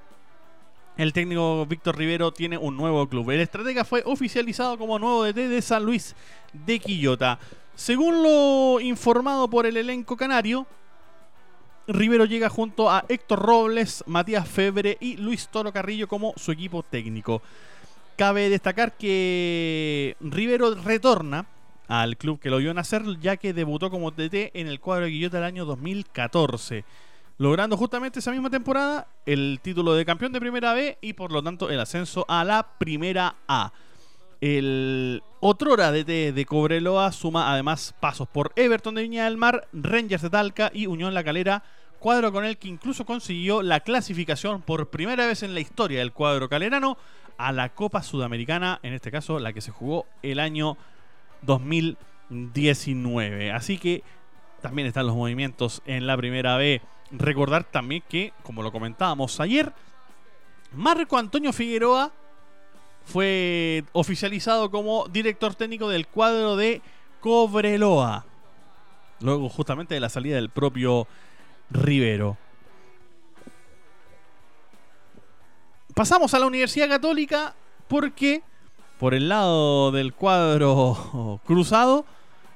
el 0.97 1.13
técnico 1.13 1.65
Víctor 1.65 1.97
Rivero 1.97 2.31
tiene 2.31 2.57
un 2.57 2.77
nuevo 2.77 3.07
club. 3.07 3.31
El 3.31 3.39
estratega 3.39 3.83
fue 3.83 4.03
oficializado 4.05 4.77
como 4.77 4.99
nuevo 4.99 5.23
DT 5.23 5.47
de 5.49 5.61
San 5.61 5.83
Luis 5.83 6.15
de 6.53 6.79
Quillota. 6.79 7.39
Según 7.75 8.21
lo 8.21 8.79
informado 8.79 9.49
por 9.49 9.65
el 9.65 9.77
elenco 9.77 10.15
canario, 10.15 10.67
Rivero 11.87 12.25
llega 12.25 12.49
junto 12.49 12.89
a 12.89 13.03
Héctor 13.09 13.39
Robles, 13.39 14.03
Matías 14.07 14.47
Febre 14.47 14.97
y 15.01 15.17
Luis 15.17 15.49
Toro 15.49 15.73
Carrillo 15.73 16.07
como 16.07 16.33
su 16.37 16.51
equipo 16.51 16.83
técnico. 16.83 17.41
Cabe 18.15 18.49
destacar 18.49 18.95
que 18.95 20.15
Rivero 20.21 20.75
retorna 20.75 21.47
al 21.87 22.15
club 22.15 22.39
que 22.39 22.49
lo 22.49 22.57
vio 22.57 22.73
nacer, 22.73 23.03
ya 23.19 23.37
que 23.37 23.53
debutó 23.53 23.89
como 23.89 24.11
TT 24.11 24.51
en 24.53 24.67
el 24.67 24.79
cuadro 24.79 25.05
de 25.05 25.11
Guillota 25.11 25.39
el 25.39 25.43
año 25.43 25.65
2014, 25.65 26.85
logrando 27.37 27.77
justamente 27.77 28.19
esa 28.19 28.31
misma 28.31 28.49
temporada 28.49 29.07
el 29.25 29.59
título 29.61 29.93
de 29.93 30.05
campeón 30.05 30.33
de 30.33 30.39
Primera 30.39 30.73
B 30.73 30.97
y 31.01 31.13
por 31.13 31.31
lo 31.31 31.43
tanto 31.43 31.69
el 31.69 31.79
ascenso 31.79 32.25
a 32.27 32.43
la 32.43 32.77
Primera 32.77 33.35
A. 33.47 33.71
El 34.41 35.23
otrora 35.39 35.91
DT 35.91 36.33
de 36.33 36.45
Cobreloa 36.45 37.11
suma 37.13 37.53
además 37.53 37.95
pasos 37.99 38.27
por 38.27 38.51
Everton 38.55 38.95
de 38.95 39.03
Viña 39.03 39.25
del 39.25 39.37
Mar, 39.37 39.67
Rangers 39.71 40.21
de 40.21 40.29
Talca 40.29 40.69
y 40.73 40.87
Unión 40.87 41.13
La 41.13 41.23
Calera, 41.23 41.63
cuadro 41.99 42.33
con 42.33 42.43
el 42.43 42.57
que 42.57 42.67
incluso 42.67 43.05
consiguió 43.05 43.61
la 43.61 43.79
clasificación 43.79 44.61
por 44.61 44.89
primera 44.89 45.25
vez 45.25 45.43
en 45.43 45.53
la 45.53 45.61
historia 45.61 45.99
del 45.99 46.11
cuadro 46.11 46.49
calerano 46.49 46.97
a 47.37 47.53
la 47.53 47.69
Copa 47.69 48.03
Sudamericana, 48.03 48.81
en 48.83 48.93
este 48.93 49.11
caso 49.11 49.39
la 49.39 49.53
que 49.53 49.61
se 49.61 49.71
jugó 49.71 50.05
el 50.21 50.39
año 50.39 50.77
2019. 51.43 53.53
Así 53.53 53.77
que 53.77 54.03
también 54.61 54.87
están 54.87 55.07
los 55.07 55.15
movimientos 55.15 55.81
en 55.85 56.05
la 56.05 56.17
primera 56.17 56.57
B. 56.57 56.81
Recordar 57.13 57.63
también 57.63 58.03
que, 58.09 58.33
como 58.41 58.63
lo 58.63 58.71
comentábamos 58.71 59.39
ayer, 59.39 59.71
Marco 60.73 61.17
Antonio 61.17 61.53
Figueroa 61.53 62.11
fue 63.05 63.83
oficializado 63.91 64.71
como 64.71 65.07
director 65.09 65.53
técnico 65.53 65.89
del 65.89 66.07
cuadro 66.07 66.55
de 66.55 66.81
Cobreloa. 67.19 68.25
Luego 69.19 69.47
justamente 69.47 69.93
de 69.93 69.99
la 69.99 70.09
salida 70.09 70.35
del 70.35 70.49
propio 70.49 71.07
Rivero. 71.69 72.37
Pasamos 75.93 76.33
a 76.33 76.39
la 76.39 76.47
Universidad 76.47 76.89
Católica 76.89 77.53
porque 77.87 78.41
por 78.99 79.13
el 79.13 79.29
lado 79.29 79.91
del 79.91 80.13
cuadro 80.13 81.39
cruzado 81.45 82.05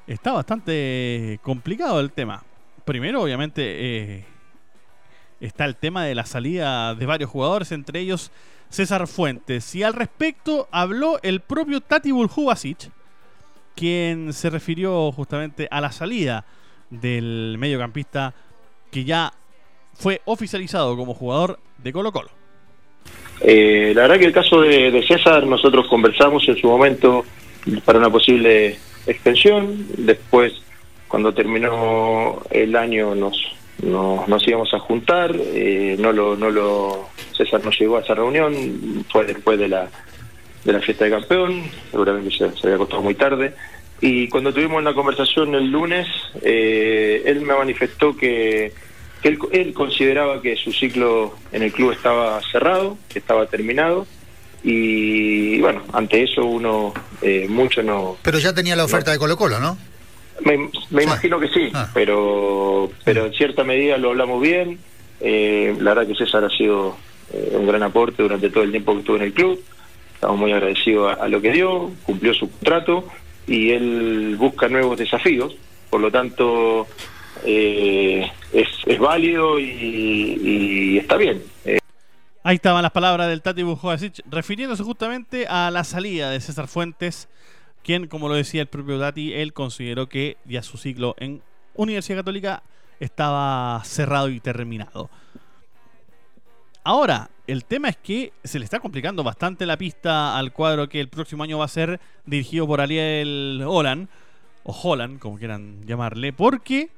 está 0.08 0.32
bastante 0.32 1.40
complicado 1.44 2.00
el 2.00 2.12
tema. 2.12 2.44
Primero, 2.86 3.22
obviamente, 3.22 4.16
eh, 4.16 4.26
está 5.40 5.66
el 5.66 5.76
tema 5.76 6.06
de 6.06 6.16
la 6.16 6.26
salida 6.26 6.96
de 6.96 7.06
varios 7.06 7.30
jugadores, 7.30 7.72
entre 7.72 8.00
ellos 8.00 8.32
César 8.70 9.08
Fuentes. 9.08 9.74
Y 9.76 9.84
al 9.84 9.94
respecto 9.94 10.68
habló 10.72 11.20
el 11.24 11.42
propio 11.42 11.82
Tati 11.82 12.12
Buljubasic, 12.12 12.92
quien 13.76 14.34
se 14.34 14.50
refirió 14.50 15.12
justamente 15.12 15.68
a 15.70 15.82
la 15.82 15.92
salida 15.92 16.46
del 16.90 17.58
mediocampista 17.60 18.34
que 18.92 19.04
ya 19.04 19.34
fue 19.94 20.22
oficializado 20.26 20.96
como 20.96 21.14
jugador 21.14 21.60
de 21.78 21.94
Colo 21.94 22.12
Colo. 22.12 22.30
Eh, 23.42 23.94
la 23.96 24.04
verdad 24.04 24.18
que 24.18 24.26
el 24.26 24.34
caso 24.34 24.62
de, 24.62 25.04
César, 25.08 25.46
nosotros 25.46 25.88
conversamos 25.88 26.48
en 26.48 26.58
su 26.58 26.68
momento 26.68 27.26
para 27.86 28.00
una 28.00 28.10
posible 28.10 28.78
extensión, 29.06 29.88
después 29.98 30.54
cuando 31.08 31.34
terminó 31.34 32.42
el 32.50 32.76
año 32.76 33.16
nos, 33.16 33.38
nos, 33.82 34.48
íbamos 34.48 34.74
a 34.74 34.80
juntar, 34.80 35.36
eh, 35.36 35.96
no 36.00 36.12
lo, 36.12 36.36
no 36.36 36.50
lo, 36.50 37.10
César 37.36 37.64
no 37.64 37.72
llegó 37.72 37.98
a 37.98 38.02
esa 38.02 38.16
reunión, 38.16 39.06
fue 39.12 39.26
después 39.26 39.60
de 39.60 39.68
la, 39.68 39.90
de 40.64 40.74
la 40.74 40.80
fiesta 40.80 41.06
de 41.06 41.12
campeón, 41.12 41.64
seguramente 41.92 42.32
se, 42.32 42.52
se 42.52 42.68
había 42.68 42.76
acostado 42.76 43.02
muy 43.02 43.16
tarde, 43.16 43.54
y 44.02 44.28
cuando 44.30 44.54
tuvimos 44.54 44.80
una 44.80 44.94
conversación 44.94 45.56
el 45.56 45.72
lunes, 45.72 46.08
eh, 46.42 47.24
él 47.26 47.42
me 47.42 47.56
manifestó 47.56 48.16
que 48.16 48.74
él, 49.24 49.74
consideraba 49.74 50.42
que 50.42 50.56
su 50.56 50.72
ciclo 50.72 51.36
en 51.52 51.64
el 51.64 51.72
club 51.72 51.92
estaba 51.92 52.40
cerrado, 52.52 52.98
que 53.10 53.20
estaba 53.20 53.48
terminado, 53.48 54.08
y, 54.64 55.60
bueno, 55.62 55.84
ante 55.94 56.24
eso 56.24 56.46
uno 56.46 56.94
eh, 57.22 57.48
mucho 57.50 57.84
no... 57.84 58.18
Pero 58.22 58.40
ya 58.40 58.54
tenía 58.54 58.76
la 58.76 58.86
oferta 58.86 59.12
de 59.12 59.18
Colo 59.18 59.38
Colo, 59.38 59.60
¿no? 59.60 59.78
Me, 60.42 61.04
imagino 61.04 61.40
que 61.40 61.48
sí, 61.50 61.70
ah. 61.74 61.90
pero, 61.94 62.92
pero 63.04 63.26
en 63.26 63.34
cierta 63.34 63.64
medida 63.64 63.98
lo 63.98 64.10
hablamos 64.10 64.42
bien. 64.42 64.80
Eh, 65.20 65.76
la 65.80 65.94
verdad 65.94 66.08
que 66.08 66.16
César 66.16 66.44
ha 66.44 66.50
sido 66.50 66.96
eh, 67.34 67.54
un 67.54 67.68
gran 67.68 67.84
aporte 67.84 68.22
durante 68.24 68.50
todo 68.50 68.64
el 68.64 68.72
tiempo 68.72 68.94
que 68.94 69.00
estuvo 69.00 69.16
en 69.18 69.24
el 69.24 69.34
club. 69.34 69.62
Estamos 70.14 70.38
muy 70.38 70.52
agradecidos 70.52 71.18
a 71.20 71.28
lo 71.28 71.42
que 71.42 71.52
dio, 71.52 71.92
cumplió 72.04 72.34
su 72.34 72.50
contrato 72.50 73.06
y 73.46 73.72
él 73.72 74.36
busca 74.38 74.68
nuevos 74.68 74.98
desafíos. 74.98 75.56
Por 75.90 76.02
lo 76.02 76.12
tanto, 76.12 76.88
eh, 77.46 78.30
es, 78.52 79.00
válido 79.00 79.60
y, 79.60 80.98
está 80.98 81.18
bien. 81.18 81.42
Eh, 81.66 81.80
Ahí 82.44 82.56
estaban 82.56 82.82
las 82.82 82.92
palabras 82.92 83.28
del 83.28 83.42
Tati 83.42 83.64
Bujovacic 83.64 84.22
refiriéndose 84.30 84.84
justamente 84.84 85.48
a 85.48 85.70
la 85.72 85.84
salida 85.84 86.32
de 86.32 86.40
César 86.40 86.68
Fuentes, 86.68 87.28
quien, 87.88 88.08
como 88.08 88.28
lo 88.28 88.36
decía 88.36 88.60
el 88.60 88.68
propio 88.68 89.00
Tati, 89.00 89.34
él 89.34 89.54
consideró 89.54 90.10
que 90.10 90.36
ya 90.44 90.62
su 90.62 90.78
ciclo 90.78 91.16
en 91.20 91.42
Universidad 91.74 92.18
Católica 92.20 92.62
estaba 93.00 93.82
cerrado 93.86 94.28
y 94.28 94.42
terminado. 94.42 95.10
Ahora, 96.84 97.30
el 97.48 97.64
tema 97.64 97.88
es 97.88 97.96
que 97.96 98.34
se 98.44 98.60
le 98.60 98.66
está 98.66 98.82
complicando 98.82 99.24
bastante 99.24 99.66
la 99.66 99.78
pista 99.78 100.38
al 100.38 100.52
cuadro 100.52 100.90
que 100.90 101.00
el 101.00 101.08
próximo 101.08 101.44
año 101.44 101.60
va 101.60 101.64
a 101.64 101.70
ser 101.70 102.02
dirigido 102.26 102.68
por 102.68 102.82
Ariel 102.82 103.64
Holland, 103.66 104.10
o 104.64 104.74
Holland, 104.74 105.20
como 105.20 105.38
quieran 105.38 105.82
llamarle, 105.86 106.34
porque 106.34 106.90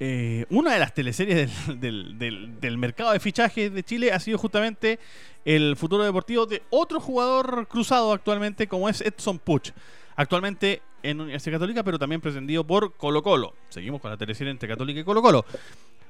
eh, 0.00 0.44
una 0.50 0.72
de 0.72 0.78
las 0.80 0.92
teleseries 0.92 1.50
del, 1.80 2.78
mercado 2.78 3.12
de 3.12 3.20
fichajes 3.20 3.72
de 3.72 3.82
Chile 3.82 4.12
ha 4.12 4.18
sido 4.18 4.38
justamente 4.38 4.98
el 5.44 5.76
futuro 5.76 6.04
deportivo 6.04 6.46
de 6.46 6.62
otro 6.70 7.00
jugador 7.00 7.68
cruzado 7.68 8.12
actualmente, 8.12 8.66
como 8.66 8.88
es 8.88 9.00
Edson 9.00 9.38
Puch. 9.38 9.70
Actualmente 10.16 10.82
en 11.02 11.20
Universidad 11.20 11.56
Católica, 11.56 11.82
pero 11.82 11.98
también 11.98 12.20
pretendido 12.20 12.64
por 12.64 12.94
Colo 12.94 13.22
Colo. 13.22 13.54
Seguimos 13.68 14.00
con 14.00 14.10
la 14.10 14.16
teleserie 14.16 14.50
entre 14.50 14.68
Católica 14.68 15.00
y 15.00 15.04
Colo 15.04 15.22
Colo. 15.22 15.44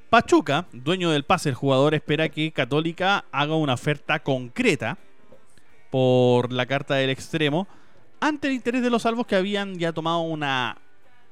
Pachuca, 0.09 0.67
dueño 0.73 1.11
del 1.11 1.25
pase, 1.25 1.49
el 1.49 1.55
jugador 1.55 1.95
espera 1.95 2.29
que 2.29 2.53
Católica 2.53 3.25
haga 3.33 3.57
una 3.57 3.75
oferta 3.75 4.21
concreta 4.21 4.97
por 5.91 6.53
la 6.53 6.67
carta 6.67 6.95
del 6.95 7.11
extremo 7.11 7.67
ante 8.21 8.49
el 8.49 8.55
interés 8.55 8.83
de 8.83 8.91
los 8.91 9.03
salvos 9.03 9.27
que 9.27 9.37
habían 9.37 9.79
ya 9.79 9.93
tomado 9.93 10.21
una 10.21 10.79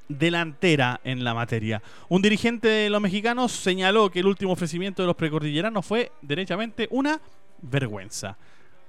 delantera 0.09 1.01
en 1.05 1.25
la 1.25 1.35
materia. 1.35 1.83
Un 2.09 2.23
dirigente 2.23 2.69
de 2.69 2.91
los 2.91 3.01
mexicanos 3.01 3.53
señaló 3.53 4.11
que 4.11 4.21
el 4.21 4.27
último 4.27 4.53
ofrecimiento 4.53 5.03
de 5.03 5.07
los 5.07 5.17
precordilleranos 5.17 5.85
fue 5.85 6.13
derechamente 6.23 6.89
una 6.91 7.21
vergüenza. 7.63 8.37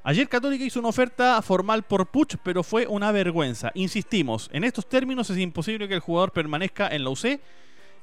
Ayer 0.05 0.27
Católica 0.27 0.65
hizo 0.65 0.81
una 0.81 0.89
oferta 0.89 1.41
formal 1.41 1.83
por 1.83 2.07
Puch, 2.07 2.35
pero 2.43 2.61
fue 2.61 2.85
una 2.87 3.11
vergüenza. 3.13 3.71
Insistimos, 3.73 4.49
en 4.51 4.65
estos 4.65 4.87
términos 4.89 5.29
es 5.29 5.37
imposible 5.37 5.87
que 5.87 5.93
el 5.93 6.01
jugador 6.01 6.33
permanezca 6.33 6.89
en 6.89 7.05
la 7.05 7.09
UC 7.09 7.39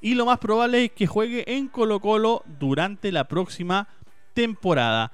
y 0.01 0.15
lo 0.15 0.25
más 0.25 0.39
probable 0.39 0.85
es 0.85 0.93
que 0.93 1.07
juegue 1.07 1.45
en 1.47 1.69
Colo 1.69 2.01
Colo 2.01 2.43
durante 2.59 3.13
la 3.13 3.29
próxima 3.29 3.87
temporada. 4.33 5.13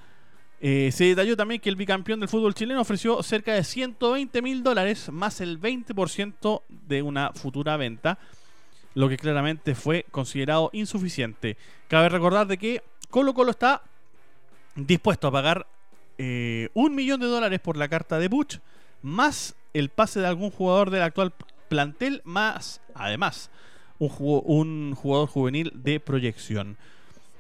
Eh, 0.61 0.91
se 0.93 1.05
detalló 1.05 1.37
también 1.37 1.61
que 1.61 1.69
el 1.69 1.77
bicampeón 1.77 2.21
del 2.21 2.31
fútbol 2.31 2.55
chileno 2.55 2.81
ofreció 2.81 3.23
cerca 3.23 3.53
de 3.53 3.63
120 3.63 4.41
mil 4.41 4.63
dólares 4.63 5.11
más 5.13 5.41
el 5.41 5.61
20% 5.61 6.63
de 6.69 7.03
una 7.03 7.33
futura 7.33 7.77
venta, 7.77 8.19
lo 8.95 9.09
que 9.09 9.19
claramente 9.19 9.75
fue 9.75 10.07
considerado 10.11 10.71
insuficiente. 10.73 11.59
Cabe 11.89 12.09
recordar 12.09 12.47
de 12.47 12.57
que 12.57 12.83
Colo 13.11 13.35
Colo 13.35 13.51
está 13.51 13.83
dispuesto 14.75 15.29
a 15.29 15.33
pagar 15.33 15.67
eh, 16.17 16.71
un 16.73 16.95
millón 16.95 17.21
de 17.21 17.27
dólares 17.27 17.61
por 17.61 17.77
la 17.77 17.89
carta 17.89 18.19
de 18.19 18.29
Butch, 18.29 18.59
más 19.03 19.55
el 19.75 19.91
pase 19.91 20.21
de 20.21 20.27
algún 20.27 20.51
jugador 20.51 20.91
del 20.91 21.03
actual 21.03 21.35
plantel, 21.69 22.23
más 22.25 22.81
además 22.95 23.51
un, 23.99 24.43
un 24.47 24.95
jugador 24.95 25.29
juvenil 25.29 25.73
de 25.75 26.01
proyección. 26.01 26.79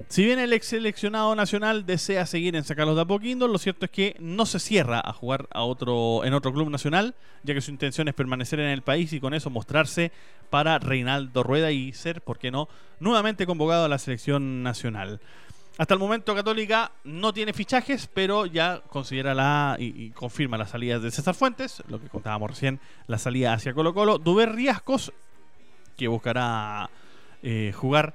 Si 0.08 0.24
bien 0.24 0.38
el 0.38 0.52
ex 0.52 0.66
seleccionado 0.66 1.34
nacional 1.34 1.86
desea 1.86 2.26
seguir 2.26 2.54
en 2.54 2.64
San 2.64 2.76
Carlos 2.76 2.96
de 2.96 3.02
Apoquindo, 3.02 3.48
lo 3.48 3.58
cierto 3.58 3.86
es 3.86 3.90
que 3.90 4.14
no 4.20 4.46
se 4.46 4.60
cierra 4.60 5.00
a 5.04 5.12
jugar 5.12 5.48
a 5.50 5.62
otro, 5.62 6.24
en 6.24 6.34
otro 6.34 6.52
club 6.52 6.70
nacional, 6.70 7.14
ya 7.42 7.54
que 7.54 7.60
su 7.60 7.70
intención 7.70 8.06
es 8.06 8.14
permanecer 8.14 8.60
en 8.60 8.68
el 8.68 8.82
país 8.82 9.12
y 9.12 9.20
con 9.20 9.34
eso 9.34 9.50
mostrarse 9.50 10.12
para 10.50 10.78
Reinaldo 10.78 11.42
Rueda 11.42 11.72
y 11.72 11.92
ser, 11.92 12.20
¿por 12.20 12.38
qué 12.38 12.50
no?, 12.50 12.68
nuevamente 13.00 13.46
convocado 13.46 13.86
a 13.86 13.88
la 13.88 13.98
selección 13.98 14.62
nacional. 14.62 15.20
Hasta 15.78 15.94
el 15.94 16.00
momento 16.00 16.34
Católica 16.34 16.92
no 17.04 17.34
tiene 17.34 17.52
fichajes, 17.52 18.08
pero 18.12 18.46
ya 18.46 18.82
considera 18.88 19.34
la 19.34 19.76
y, 19.78 20.10
confirma 20.10 20.56
las 20.56 20.70
salidas 20.70 21.02
de 21.02 21.10
César 21.10 21.34
Fuentes, 21.34 21.82
lo 21.88 22.00
que 22.00 22.08
contábamos 22.08 22.50
recién, 22.50 22.80
la 23.08 23.18
salida 23.18 23.52
hacia 23.52 23.74
Colo 23.74 23.92
Colo. 23.92 24.18
Duber 24.18 24.54
Riascos, 24.54 25.12
que 25.96 26.08
buscará 26.08 26.88
eh, 27.42 27.72
jugar 27.74 28.14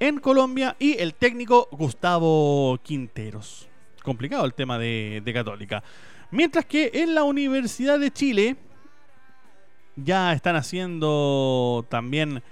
en 0.00 0.18
Colombia 0.18 0.74
y 0.78 0.98
el 0.98 1.14
técnico 1.14 1.68
Gustavo 1.70 2.78
Quinteros. 2.82 3.68
Complicado 4.02 4.44
el 4.46 4.54
tema 4.54 4.78
de, 4.78 5.22
Católica. 5.32 5.82
Mientras 6.30 6.64
que 6.64 6.90
en 6.94 7.14
la 7.14 7.22
Universidad 7.22 7.98
de 7.98 8.10
Chile 8.10 8.56
ya 9.96 10.32
están 10.32 10.56
haciendo 10.56 11.84
también 11.88 12.42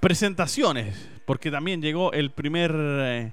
presentaciones, 0.00 1.08
porque 1.26 1.50
también 1.50 1.82
llegó 1.82 2.12
el 2.12 2.30
primer 2.30 2.72
eh, 2.74 3.32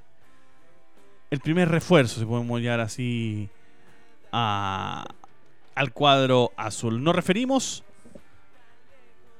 el 1.29 1.39
primer 1.39 1.69
refuerzo, 1.69 2.19
si 2.19 2.25
podemos 2.25 2.61
llamar 2.61 2.81
así, 2.81 3.49
a- 4.31 5.05
al 5.75 5.91
cuadro 5.93 6.51
azul. 6.57 7.03
Nos 7.03 7.15
referimos 7.15 7.83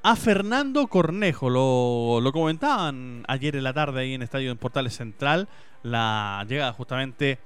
a 0.04 0.16
Fernando 0.18 0.88
Cornejo. 0.88 1.50
Lo, 1.50 2.20
lo 2.22 2.32
comentaban 2.32 3.24
ayer 3.28 3.56
en 3.56 3.64
la 3.64 3.74
tarde 3.74 4.02
ahí 4.02 4.14
en 4.14 4.22
Estadio 4.22 4.52
en 4.52 4.58
Portales 4.58 4.96
Central. 4.96 5.48
La 5.82 6.46
llegada 6.48 6.74
justamente 6.74 7.40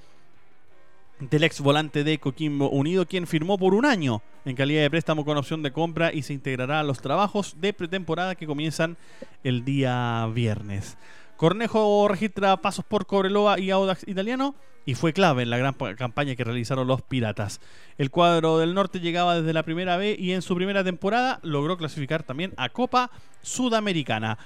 del 1.20 1.44
ex 1.44 1.62
volante 1.62 2.04
de 2.04 2.20
Coquimbo 2.20 2.70
Unido, 2.70 3.06
quien 3.06 3.28
firmó 3.28 3.58
por 3.58 3.74
un 3.74 3.86
año 3.86 4.22
en 4.46 4.56
calidad 4.56 4.82
de 4.82 4.90
préstamo 4.90 5.26
con 5.26 5.38
opción 5.38 5.64
de 5.64 5.72
compra 5.72 6.12
y 6.14 6.24
se 6.24 6.34
integrará 6.34 6.80
a 6.80 6.84
los 6.84 7.00
trabajos 7.00 7.56
de 7.60 7.74
pretemporada 7.74 8.36
que 8.36 8.48
comienzan 8.48 8.98
el 9.44 9.64
día 9.64 10.28
viernes. 10.34 10.98
Cornejo 11.38 12.08
registra 12.08 12.58
pasos 12.58 12.86
por 12.86 13.06
Cobreloa 13.06 13.60
y 13.60 13.70
Audax 13.70 14.08
Italiano 14.08 14.56
y 14.88 14.96
fue 14.96 15.12
clave 15.12 15.44
en 15.44 15.50
la 15.50 15.58
gran 15.58 15.74
pa- 15.74 15.96
campaña 15.96 16.36
que 16.36 16.46
realizaron 16.46 16.88
los 16.88 17.02
Piratas. 17.02 17.60
El 17.98 18.10
cuadro 18.10 18.58
del 18.58 18.74
norte 18.74 19.02
llegaba 19.02 19.36
desde 19.36 19.52
la 19.52 19.64
primera 19.64 19.98
B 19.98 20.16
y 20.18 20.32
en 20.32 20.42
su 20.42 20.56
primera 20.56 20.82
temporada 20.84 21.40
logró 21.44 21.78
clasificar 21.78 22.24
también 22.24 22.54
a 22.56 22.70
Copa 22.70 23.12
Sudamericana. 23.42 24.38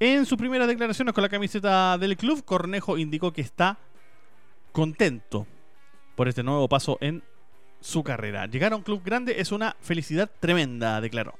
En 0.00 0.26
sus 0.26 0.36
primeras 0.36 0.66
declaraciones 0.66 1.14
con 1.14 1.22
la 1.22 1.28
camiseta 1.28 1.96
del 1.96 2.16
club, 2.16 2.44
Cornejo 2.44 2.98
indicó 2.98 3.32
que 3.32 3.40
está 3.40 3.78
contento 4.72 5.46
por 6.16 6.26
este 6.26 6.42
nuevo 6.42 6.68
paso 6.68 6.98
en 7.00 7.22
su 7.80 8.02
carrera. 8.02 8.46
Llegar 8.46 8.72
a 8.72 8.76
un 8.76 8.82
club 8.82 9.00
grande 9.04 9.40
es 9.40 9.52
una 9.52 9.76
felicidad 9.80 10.28
tremenda, 10.40 11.00
declaró. 11.00 11.34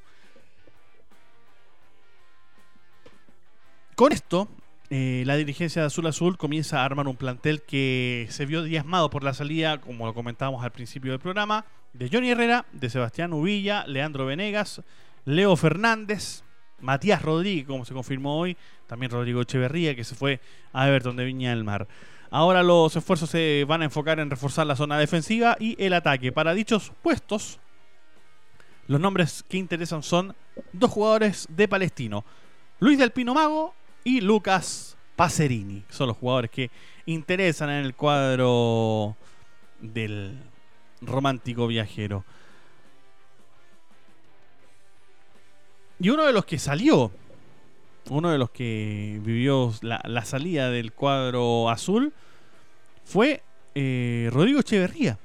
Con 3.97 4.13
esto, 4.13 4.49
eh, 4.97 5.25
la 5.27 5.35
dirigencia 5.35 5.83
de 5.83 5.87
Azul 5.87 6.07
Azul 6.07 6.39
comienza 6.39 6.81
a 6.81 6.85
armar 6.85 7.09
un 7.09 7.17
plantel 7.17 7.63
que 7.63 8.29
se 8.31 8.47
vio 8.47 8.63
diezmado 8.63 9.11
por 9.11 9.25
la 9.25 9.35
salida, 9.35 9.81
como 9.81 10.07
lo 10.07 10.15
comentábamos 10.15 10.63
al 10.63 10.71
principio 10.71 11.11
del 11.11 11.19
programa, 11.19 11.65
de 11.95 12.09
Johnny 12.09 12.31
Herrera, 12.31 12.65
de 12.71 12.89
Sebastián 12.89 13.33
Uvilla, 13.33 13.85
Leandro 13.89 14.25
Venegas, 14.25 14.83
Leo 15.25 15.57
Fernández, 15.57 16.45
Matías 16.81 17.23
Rodríguez, 17.23 17.67
como 17.67 17.85
se 17.85 17.93
confirmó 17.93 18.39
hoy, 18.39 18.57
también 18.87 19.11
Rodrigo 19.11 19.41
Echeverría, 19.41 19.97
que 19.97 20.05
se 20.05 20.15
fue 20.15 20.41
a 20.73 20.87
Everton 20.87 21.17
de 21.17 21.25
Viña 21.25 21.51
del 21.51 21.65
Mar. 21.65 21.89
Ahora 22.31 22.63
los 22.63 22.95
esfuerzos 22.95 23.31
se 23.31 23.65
van 23.67 23.83
a 23.83 23.87
enfocar 23.87 24.21
en 24.21 24.31
reforzar 24.31 24.65
la 24.65 24.77
zona 24.77 24.97
defensiva 24.97 25.57
y 25.59 25.75
el 25.85 25.95
ataque. 25.95 26.31
Para 26.31 26.55
dichos 26.55 26.93
puestos, 27.03 27.59
los 28.87 29.01
nombres 29.01 29.45
que 29.49 29.57
interesan 29.57 30.05
son 30.05 30.37
dos 30.73 30.93
jugadores 30.93 31.49
de 31.51 31.67
Palestino. 31.67 32.25
Luis 32.79 32.97
del 32.97 33.11
Pino 33.11 33.35
Mago 33.35 33.75
y 34.05 34.21
Lucas 34.21 34.97
Pacerini. 35.17 35.83
Son 35.89 36.09
los 36.09 36.17
jugadores 36.17 36.51
que 36.51 36.71
interesan 37.07 37.71
en 37.71 37.85
el 37.85 37.95
cuadro 37.95 39.17
del 39.81 40.39
romántico 41.01 41.67
viajero. 41.67 42.25
Y 45.99 46.11
uno 46.11 46.25
de 46.25 46.33
los 46.33 46.45
que 46.45 46.59
salió, 46.59 47.11
uno 48.11 48.31
de 48.31 48.39
los 48.39 48.51
que 48.51 49.21
vivió 49.23 49.73
la, 49.81 50.25
salida 50.25 50.71
del 50.71 50.93
cuadro 50.93 51.71
azul, 51.71 52.13
fue 53.05 53.43
eh, 53.75 54.29
Rodrigo 54.33 54.61
Echeverría. 54.61 55.19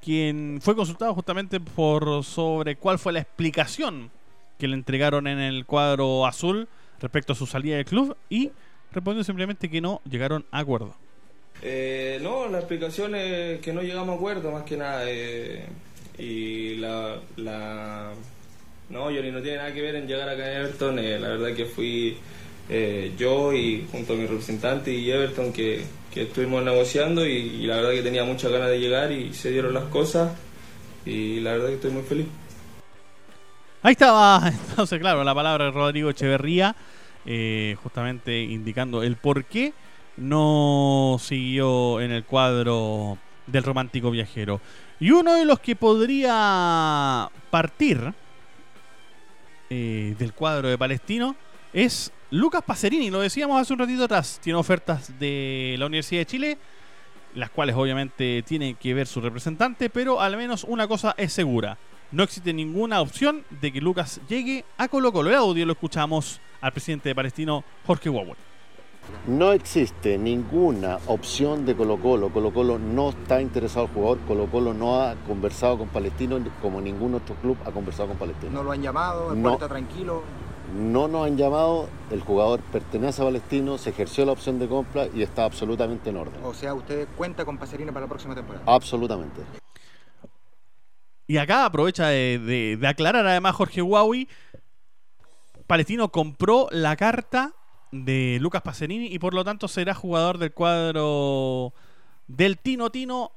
Quien 0.00 0.60
fue 0.62 0.76
consultado 0.76 1.14
justamente 1.14 1.58
por 1.58 2.22
sobre 2.22 2.76
cuál 2.76 2.98
fue 2.98 3.12
la 3.12 3.20
explicación 3.20 4.10
que 4.58 4.68
le 4.68 4.74
entregaron 4.74 5.26
en 5.26 5.38
el 5.38 5.66
cuadro 5.66 6.26
azul 6.26 6.68
respecto 7.00 7.32
a 7.32 7.36
su 7.36 7.46
salida 7.46 7.76
del 7.76 7.84
club 7.84 8.16
y 8.30 8.50
respondió 8.92 9.22
simplemente 9.24 9.68
que 9.70 9.80
no 9.80 10.00
llegaron 10.08 10.46
a 10.50 10.60
acuerdo. 10.60 10.94
Eh, 11.62 12.18
no, 12.22 12.48
la 12.48 12.58
explicación 12.58 13.14
es 13.14 13.60
que 13.60 13.72
no 13.72 13.82
llegamos 13.82 14.10
a 14.14 14.16
acuerdo, 14.16 14.50
más 14.52 14.64
que 14.64 14.76
nada. 14.76 15.02
eh, 15.06 15.66
y 16.18 16.76
la, 16.76 17.16
la. 17.36 18.12
No, 18.88 19.04
Johnny 19.04 19.30
no 19.32 19.42
tiene 19.42 19.58
nada 19.58 19.72
que 19.74 19.82
ver 19.82 19.96
en 19.96 20.06
llegar 20.06 20.28
acá 20.28 20.44
a 20.44 20.52
Everton. 20.60 20.98
eh, 20.98 21.18
la 21.18 21.28
verdad 21.28 21.54
que 21.54 21.64
fui 21.66 22.16
eh, 22.68 23.12
yo 23.18 23.52
y 23.52 23.86
junto 23.90 24.12
a 24.12 24.16
mi 24.16 24.26
representante 24.26 24.92
y 24.92 25.10
Everton 25.10 25.52
que, 25.52 25.82
que 26.12 26.22
estuvimos 26.22 26.62
negociando 26.62 27.26
y, 27.26 27.32
y 27.32 27.66
la 27.66 27.76
verdad 27.76 27.90
que 27.92 28.02
tenía 28.02 28.24
muchas 28.24 28.50
ganas 28.52 28.68
de 28.70 28.78
llegar 28.80 29.12
y 29.12 29.32
se 29.34 29.50
dieron 29.50 29.74
las 29.74 29.84
cosas. 29.84 30.32
Y 31.04 31.40
la 31.40 31.52
verdad 31.52 31.68
que 31.68 31.74
estoy 31.74 31.90
muy 31.90 32.02
feliz. 32.02 32.26
Ahí 33.86 33.92
estaba, 33.92 34.42
entonces, 34.68 34.98
claro, 34.98 35.22
la 35.22 35.32
palabra 35.32 35.66
de 35.66 35.70
Rodrigo 35.70 36.10
Echeverría, 36.10 36.74
eh, 37.24 37.76
justamente 37.84 38.36
indicando 38.42 39.04
el 39.04 39.14
por 39.14 39.44
qué 39.44 39.74
no 40.16 41.18
siguió 41.20 42.00
en 42.00 42.10
el 42.10 42.24
cuadro 42.24 43.16
del 43.46 43.62
romántico 43.62 44.10
viajero. 44.10 44.60
Y 44.98 45.12
uno 45.12 45.34
de 45.34 45.44
los 45.44 45.60
que 45.60 45.76
podría 45.76 47.30
partir 47.48 48.12
eh, 49.70 50.16
del 50.18 50.32
cuadro 50.32 50.66
de 50.66 50.76
Palestino 50.76 51.36
es 51.72 52.10
Lucas 52.32 52.64
Pacerini, 52.66 53.08
lo 53.08 53.20
decíamos 53.20 53.62
hace 53.62 53.72
un 53.72 53.78
ratito 53.78 54.02
atrás, 54.02 54.40
tiene 54.42 54.58
ofertas 54.58 55.16
de 55.20 55.76
la 55.78 55.86
Universidad 55.86 56.22
de 56.22 56.26
Chile, 56.26 56.58
las 57.36 57.50
cuales 57.50 57.76
obviamente 57.76 58.42
tiene 58.44 58.74
que 58.74 58.94
ver 58.94 59.06
su 59.06 59.20
representante, 59.20 59.90
pero 59.90 60.20
al 60.20 60.36
menos 60.36 60.64
una 60.64 60.88
cosa 60.88 61.14
es 61.16 61.32
segura. 61.32 61.78
No 62.12 62.22
existe 62.22 62.52
ninguna 62.52 63.00
opción 63.00 63.44
de 63.60 63.72
que 63.72 63.80
Lucas 63.80 64.20
llegue 64.28 64.64
a 64.78 64.88
Colo 64.88 65.12
Colo. 65.12 65.30
El 65.30 65.36
audio 65.36 65.66
lo 65.66 65.72
escuchamos 65.72 66.40
al 66.60 66.72
presidente 66.72 67.08
de 67.08 67.14
Palestino, 67.14 67.64
Jorge 67.86 68.08
Guagua. 68.08 68.36
No 69.26 69.52
existe 69.52 70.16
ninguna 70.18 70.98
opción 71.06 71.66
de 71.66 71.74
Colo 71.74 71.96
Colo. 71.98 72.28
Colo 72.30 72.52
Colo 72.52 72.78
no 72.78 73.10
está 73.10 73.40
interesado 73.40 73.86
al 73.86 73.92
jugador. 73.92 74.18
Colo 74.26 74.46
Colo 74.46 74.72
no 74.72 75.00
ha 75.00 75.14
conversado 75.26 75.78
con 75.78 75.88
Palestino 75.88 76.38
como 76.62 76.80
ningún 76.80 77.14
otro 77.14 77.34
club 77.36 77.56
ha 77.64 77.70
conversado 77.72 78.08
con 78.08 78.18
Palestino. 78.18 78.52
No 78.52 78.62
lo 78.62 78.72
han 78.72 78.82
llamado, 78.82 79.32
el 79.32 79.42
No. 79.42 79.54
está 79.54 79.68
tranquilo. 79.68 80.22
No 80.76 81.08
nos 81.08 81.26
han 81.26 81.36
llamado, 81.36 81.88
el 82.10 82.20
jugador 82.20 82.60
pertenece 82.60 83.22
a 83.22 83.24
Palestino, 83.24 83.78
se 83.78 83.90
ejerció 83.90 84.24
la 84.26 84.32
opción 84.32 84.58
de 84.58 84.66
compra 84.68 85.06
y 85.14 85.22
está 85.22 85.44
absolutamente 85.44 86.10
en 86.10 86.16
orden. 86.16 86.40
O 86.44 86.52
sea, 86.54 86.74
usted 86.74 87.06
cuenta 87.16 87.44
con 87.44 87.56
Pacerina 87.56 87.92
para 87.92 88.06
la 88.06 88.08
próxima 88.08 88.34
temporada. 88.34 88.64
Absolutamente. 88.66 89.42
Y 91.26 91.38
acá 91.38 91.64
aprovecha 91.64 92.08
de, 92.08 92.78
aclarar 92.86 93.26
además 93.26 93.54
Jorge 93.56 93.82
Huawei. 93.82 94.28
Palestino 95.66 96.10
compró 96.12 96.68
la 96.70 96.96
carta 96.96 97.52
de 97.90 98.38
Lucas 98.40 98.62
Pacerini 98.62 99.06
y 99.06 99.18
por 99.18 99.34
lo 99.34 99.44
tanto 99.44 99.66
será 99.66 99.94
jugador 99.94 100.38
del 100.38 100.52
cuadro 100.52 101.74
del 102.28 102.58
Tino 102.58 102.90
Tino. 102.90 103.32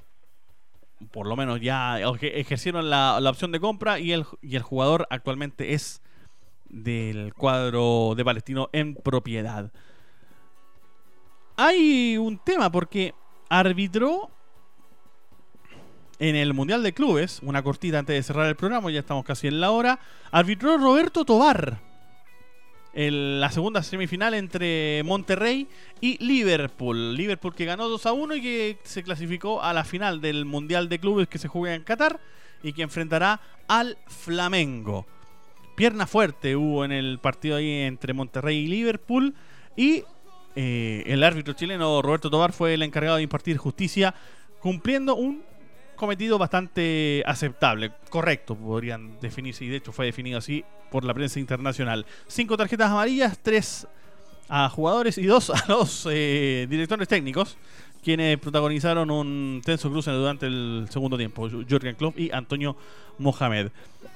Por 1.12 1.26
lo 1.26 1.36
menos 1.36 1.62
ya 1.62 2.00
eje- 2.02 2.34
ejercieron 2.36 2.90
la, 2.90 3.20
la 3.20 3.30
opción 3.30 3.52
de 3.52 3.60
compra 3.60 4.00
y 4.00 4.12
el, 4.12 4.26
y 4.42 4.56
el 4.56 4.62
jugador 4.62 5.08
actualmente 5.10 5.74
es 5.74 6.02
del 6.68 7.34
cuadro 7.34 8.14
de 8.16 8.24
Palestino 8.26 8.70
en 8.74 8.94
propiedad. 8.94 9.72
Hay 11.56 12.18
un 12.18 12.38
tema 12.38 12.72
porque 12.72 13.16
arbitró 13.50 14.30
en 16.20 16.36
el 16.36 16.54
Mundial 16.54 16.84
de 16.84 16.94
Clubes, 16.94 17.40
una 17.44 17.64
cortita 17.64 18.00
antes 18.00 18.16
de 18.16 18.24
cerrar 18.24 18.48
el 18.48 18.56
programa, 18.56 18.92
ya 18.92 19.00
estamos 19.00 19.24
casi 19.24 19.48
en 19.48 19.62
la 19.62 19.72
hora, 19.72 20.00
arbitró 20.32 20.78
Roberto 20.78 21.26
Tobar. 21.26 21.80
en 22.92 23.40
la 23.40 23.52
segunda 23.52 23.84
semifinal 23.84 24.34
entre 24.34 25.04
Monterrey 25.06 25.68
y 26.02 26.18
Liverpool. 26.24 27.16
Liverpool 27.16 27.56
que 27.56 27.66
ganó 27.66 27.88
2 27.88 28.06
a 28.06 28.14
1 28.14 28.36
y 28.36 28.42
que 28.42 28.78
se 28.84 29.04
clasificó 29.04 29.62
a 29.62 29.74
la 29.74 29.84
final 29.86 30.20
del 30.22 30.44
Mundial 30.44 30.90
de 30.90 31.00
Clubes 31.00 31.28
que 31.28 31.38
se 31.38 31.48
juega 31.48 31.76
en 31.76 31.84
Qatar 31.84 32.20
y 32.64 32.74
que 32.74 32.82
enfrentará 32.82 33.40
al 33.68 33.98
Flamengo. 34.08 35.06
Pierna 35.76 36.08
fuerte 36.08 36.56
hubo 36.56 36.84
en 36.84 36.92
el 36.92 37.20
partido 37.20 37.56
ahí 37.56 37.84
entre 37.84 38.14
Monterrey 38.14 38.58
y 38.58 38.68
Liverpool 38.68 39.36
y 39.78 40.04
eh, 40.56 41.04
el 41.06 41.24
árbitro 41.24 41.54
chileno 41.54 42.02
Roberto 42.02 42.30
Tobar 42.30 42.52
fue 42.52 42.74
el 42.74 42.82
encargado 42.82 43.18
de 43.18 43.24
impartir 43.24 43.56
justicia 43.56 44.14
cumpliendo 44.60 45.16
un 45.16 45.44
cometido 46.00 46.38
bastante 46.38 47.22
aceptable, 47.28 47.92
correcto, 48.10 48.56
podrían 48.56 49.20
definirse, 49.20 49.66
y 49.66 49.68
de 49.68 49.76
hecho 49.76 49.92
fue 49.92 50.06
definido 50.06 50.40
así 50.40 50.64
por 50.90 51.04
la 51.04 51.14
prensa 51.14 51.40
internacional. 51.40 52.06
Cinco 52.28 52.58
tarjetas 52.58 52.90
amarillas, 52.90 53.38
tres 53.40 53.86
a 54.48 54.70
jugadores 54.70 55.18
y 55.18 55.26
dos 55.26 55.50
a 55.52 55.64
los 55.68 56.08
eh, 56.10 56.66
directores 56.70 57.08
técnicos, 57.08 57.58
quienes 58.02 58.40
protagonizaron 58.40 59.12
un 59.12 59.62
tenso 59.64 59.92
cruce 59.92 60.10
durante 60.10 60.48
el 60.48 60.88
segundo 60.90 61.18
tiempo, 61.18 61.50
Jürgen 61.50 61.96
Klopp 61.96 62.18
y 62.18 62.32
Antonio 62.32 62.78
Mohamed. 63.18 63.70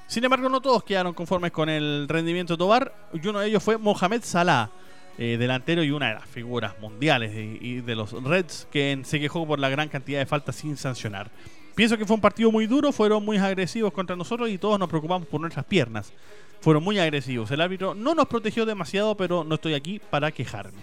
Sin 0.07 0.23
embargo, 0.23 0.47
no 0.47 0.61
todos 0.61 0.85
quedaron 0.85 1.13
conformes 1.13 1.51
con 1.51 1.67
el 1.69 2.07
rendimiento 2.07 2.53
de 2.53 2.57
Tobar, 2.57 3.09
y 3.13 3.27
uno 3.27 3.39
de 3.39 3.49
ellos 3.49 3.61
fue 3.61 3.77
Mohamed 3.77 4.21
Salah. 4.23 4.71
eh, 5.17 5.37
delantero 5.37 5.83
y 5.83 5.91
una 5.91 6.07
de 6.07 6.13
las 6.15 6.25
figuras 6.25 6.73
mundiales 6.79 7.31
y, 7.35 7.81
de 7.81 7.95
los 7.95 8.11
Reds 8.11 8.67
que 8.71 8.99
se 9.03 9.19
quejó 9.19 9.45
por 9.45 9.59
la 9.59 9.69
gran 9.69 9.89
cantidad 9.89 10.19
de 10.19 10.25
faltas 10.25 10.55
sin 10.55 10.77
sancionar. 10.77 11.29
Pienso 11.75 11.97
que 11.97 12.05
fue 12.05 12.15
un 12.15 12.21
partido 12.21 12.51
muy 12.51 12.67
duro, 12.67 12.91
fueron 12.91 13.25
muy 13.25 13.37
agresivos 13.37 13.91
contra 13.93 14.15
nosotros 14.15 14.49
y 14.49 14.57
todos 14.57 14.77
nos 14.77 14.87
preocupamos 14.87 15.27
por 15.27 15.41
nuestras 15.41 15.65
piernas. 15.65 16.13
Fueron 16.61 16.83
muy 16.83 16.99
agresivos. 16.99 17.49
El 17.51 17.61
árbitro 17.61 17.95
no 17.95 18.13
nos 18.13 18.27
protegió 18.27 18.65
demasiado, 18.65 19.17
pero 19.17 19.43
no 19.43 19.55
estoy 19.55 19.73
aquí 19.73 19.99
para 19.99 20.31
quejarme. 20.31 20.81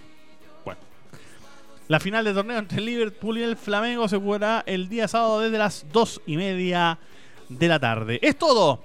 Bueno. 0.64 0.81
La 1.88 2.00
final 2.00 2.24
de 2.24 2.35
torneo 2.35 2.59
entre 2.59 2.81
Liverpool 2.81 3.38
y 3.38 3.42
el 3.42 3.57
Flamengo 3.57 4.09
se 4.09 4.16
jugará 4.16 4.62
el 4.66 4.88
día 4.88 5.09
sábado 5.09 5.40
desde 5.40 5.59
las 5.59 5.87
2 5.92 6.22
y 6.26 6.37
media 6.37 6.98
de 7.48 7.68
la 7.68 7.79
tarde. 7.79 8.18
Es 8.22 8.37
todo. 8.37 8.81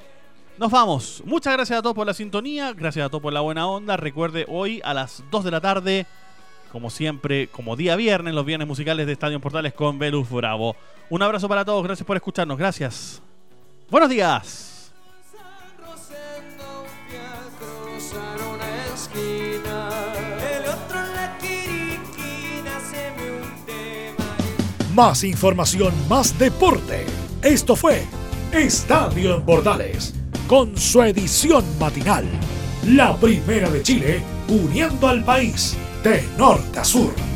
Nos 0.58 0.72
vamos. 0.72 1.22
Muchas 1.26 1.54
gracias 1.54 1.80
a 1.80 1.82
todos 1.82 1.96
por 1.96 2.08
la 2.08 2.14
sintonía. 2.14 2.72
Gracias 2.74 3.06
a 3.06 3.10
todos 3.10 3.22
por 3.22 3.34
la 3.34 3.42
buena 3.42 3.68
onda. 3.68 3.98
Recuerde 3.98 4.46
hoy 4.48 4.80
a 4.86 4.94
las 4.94 5.24
2 5.32 5.44
de 5.44 5.52
la 5.52 5.60
tarde, 5.60 6.06
como 6.76 6.90
siempre, 6.90 7.48
como 7.48 7.78
día 7.78 7.96
viernes, 7.96 8.34
los 8.34 8.46
viernes 8.46 8.68
musicales 8.68 9.08
de 9.08 9.14
Estadio 9.14 9.40
Portales 9.40 9.72
con 9.72 9.98
Velus 9.98 10.30
Bravo. 10.30 10.76
Un 11.10 11.22
abrazo 11.22 11.48
para 11.48 11.64
todos. 11.64 11.82
Gracias 11.82 12.06
por 12.06 12.18
escucharnos. 12.18 12.58
Gracias. 12.58 13.22
Buenos 13.90 14.10
días. 14.10 14.92
Más 24.94 25.24
información, 25.24 25.94
más 26.10 26.38
deporte. 26.38 27.06
Esto 27.42 27.78
fue 27.78 28.04
Estadio 28.52 29.38
en 29.38 29.46
Bordales, 29.46 30.14
con 30.46 30.76
su 30.76 31.02
edición 31.04 31.64
matinal. 31.80 32.26
La 32.86 33.16
primera 33.16 33.70
de 33.70 33.82
Chile, 33.82 34.22
uniendo 34.50 35.08
al 35.08 35.24
país 35.24 35.78
de 36.06 36.20
norte 36.38 36.86
sur. 36.86 37.35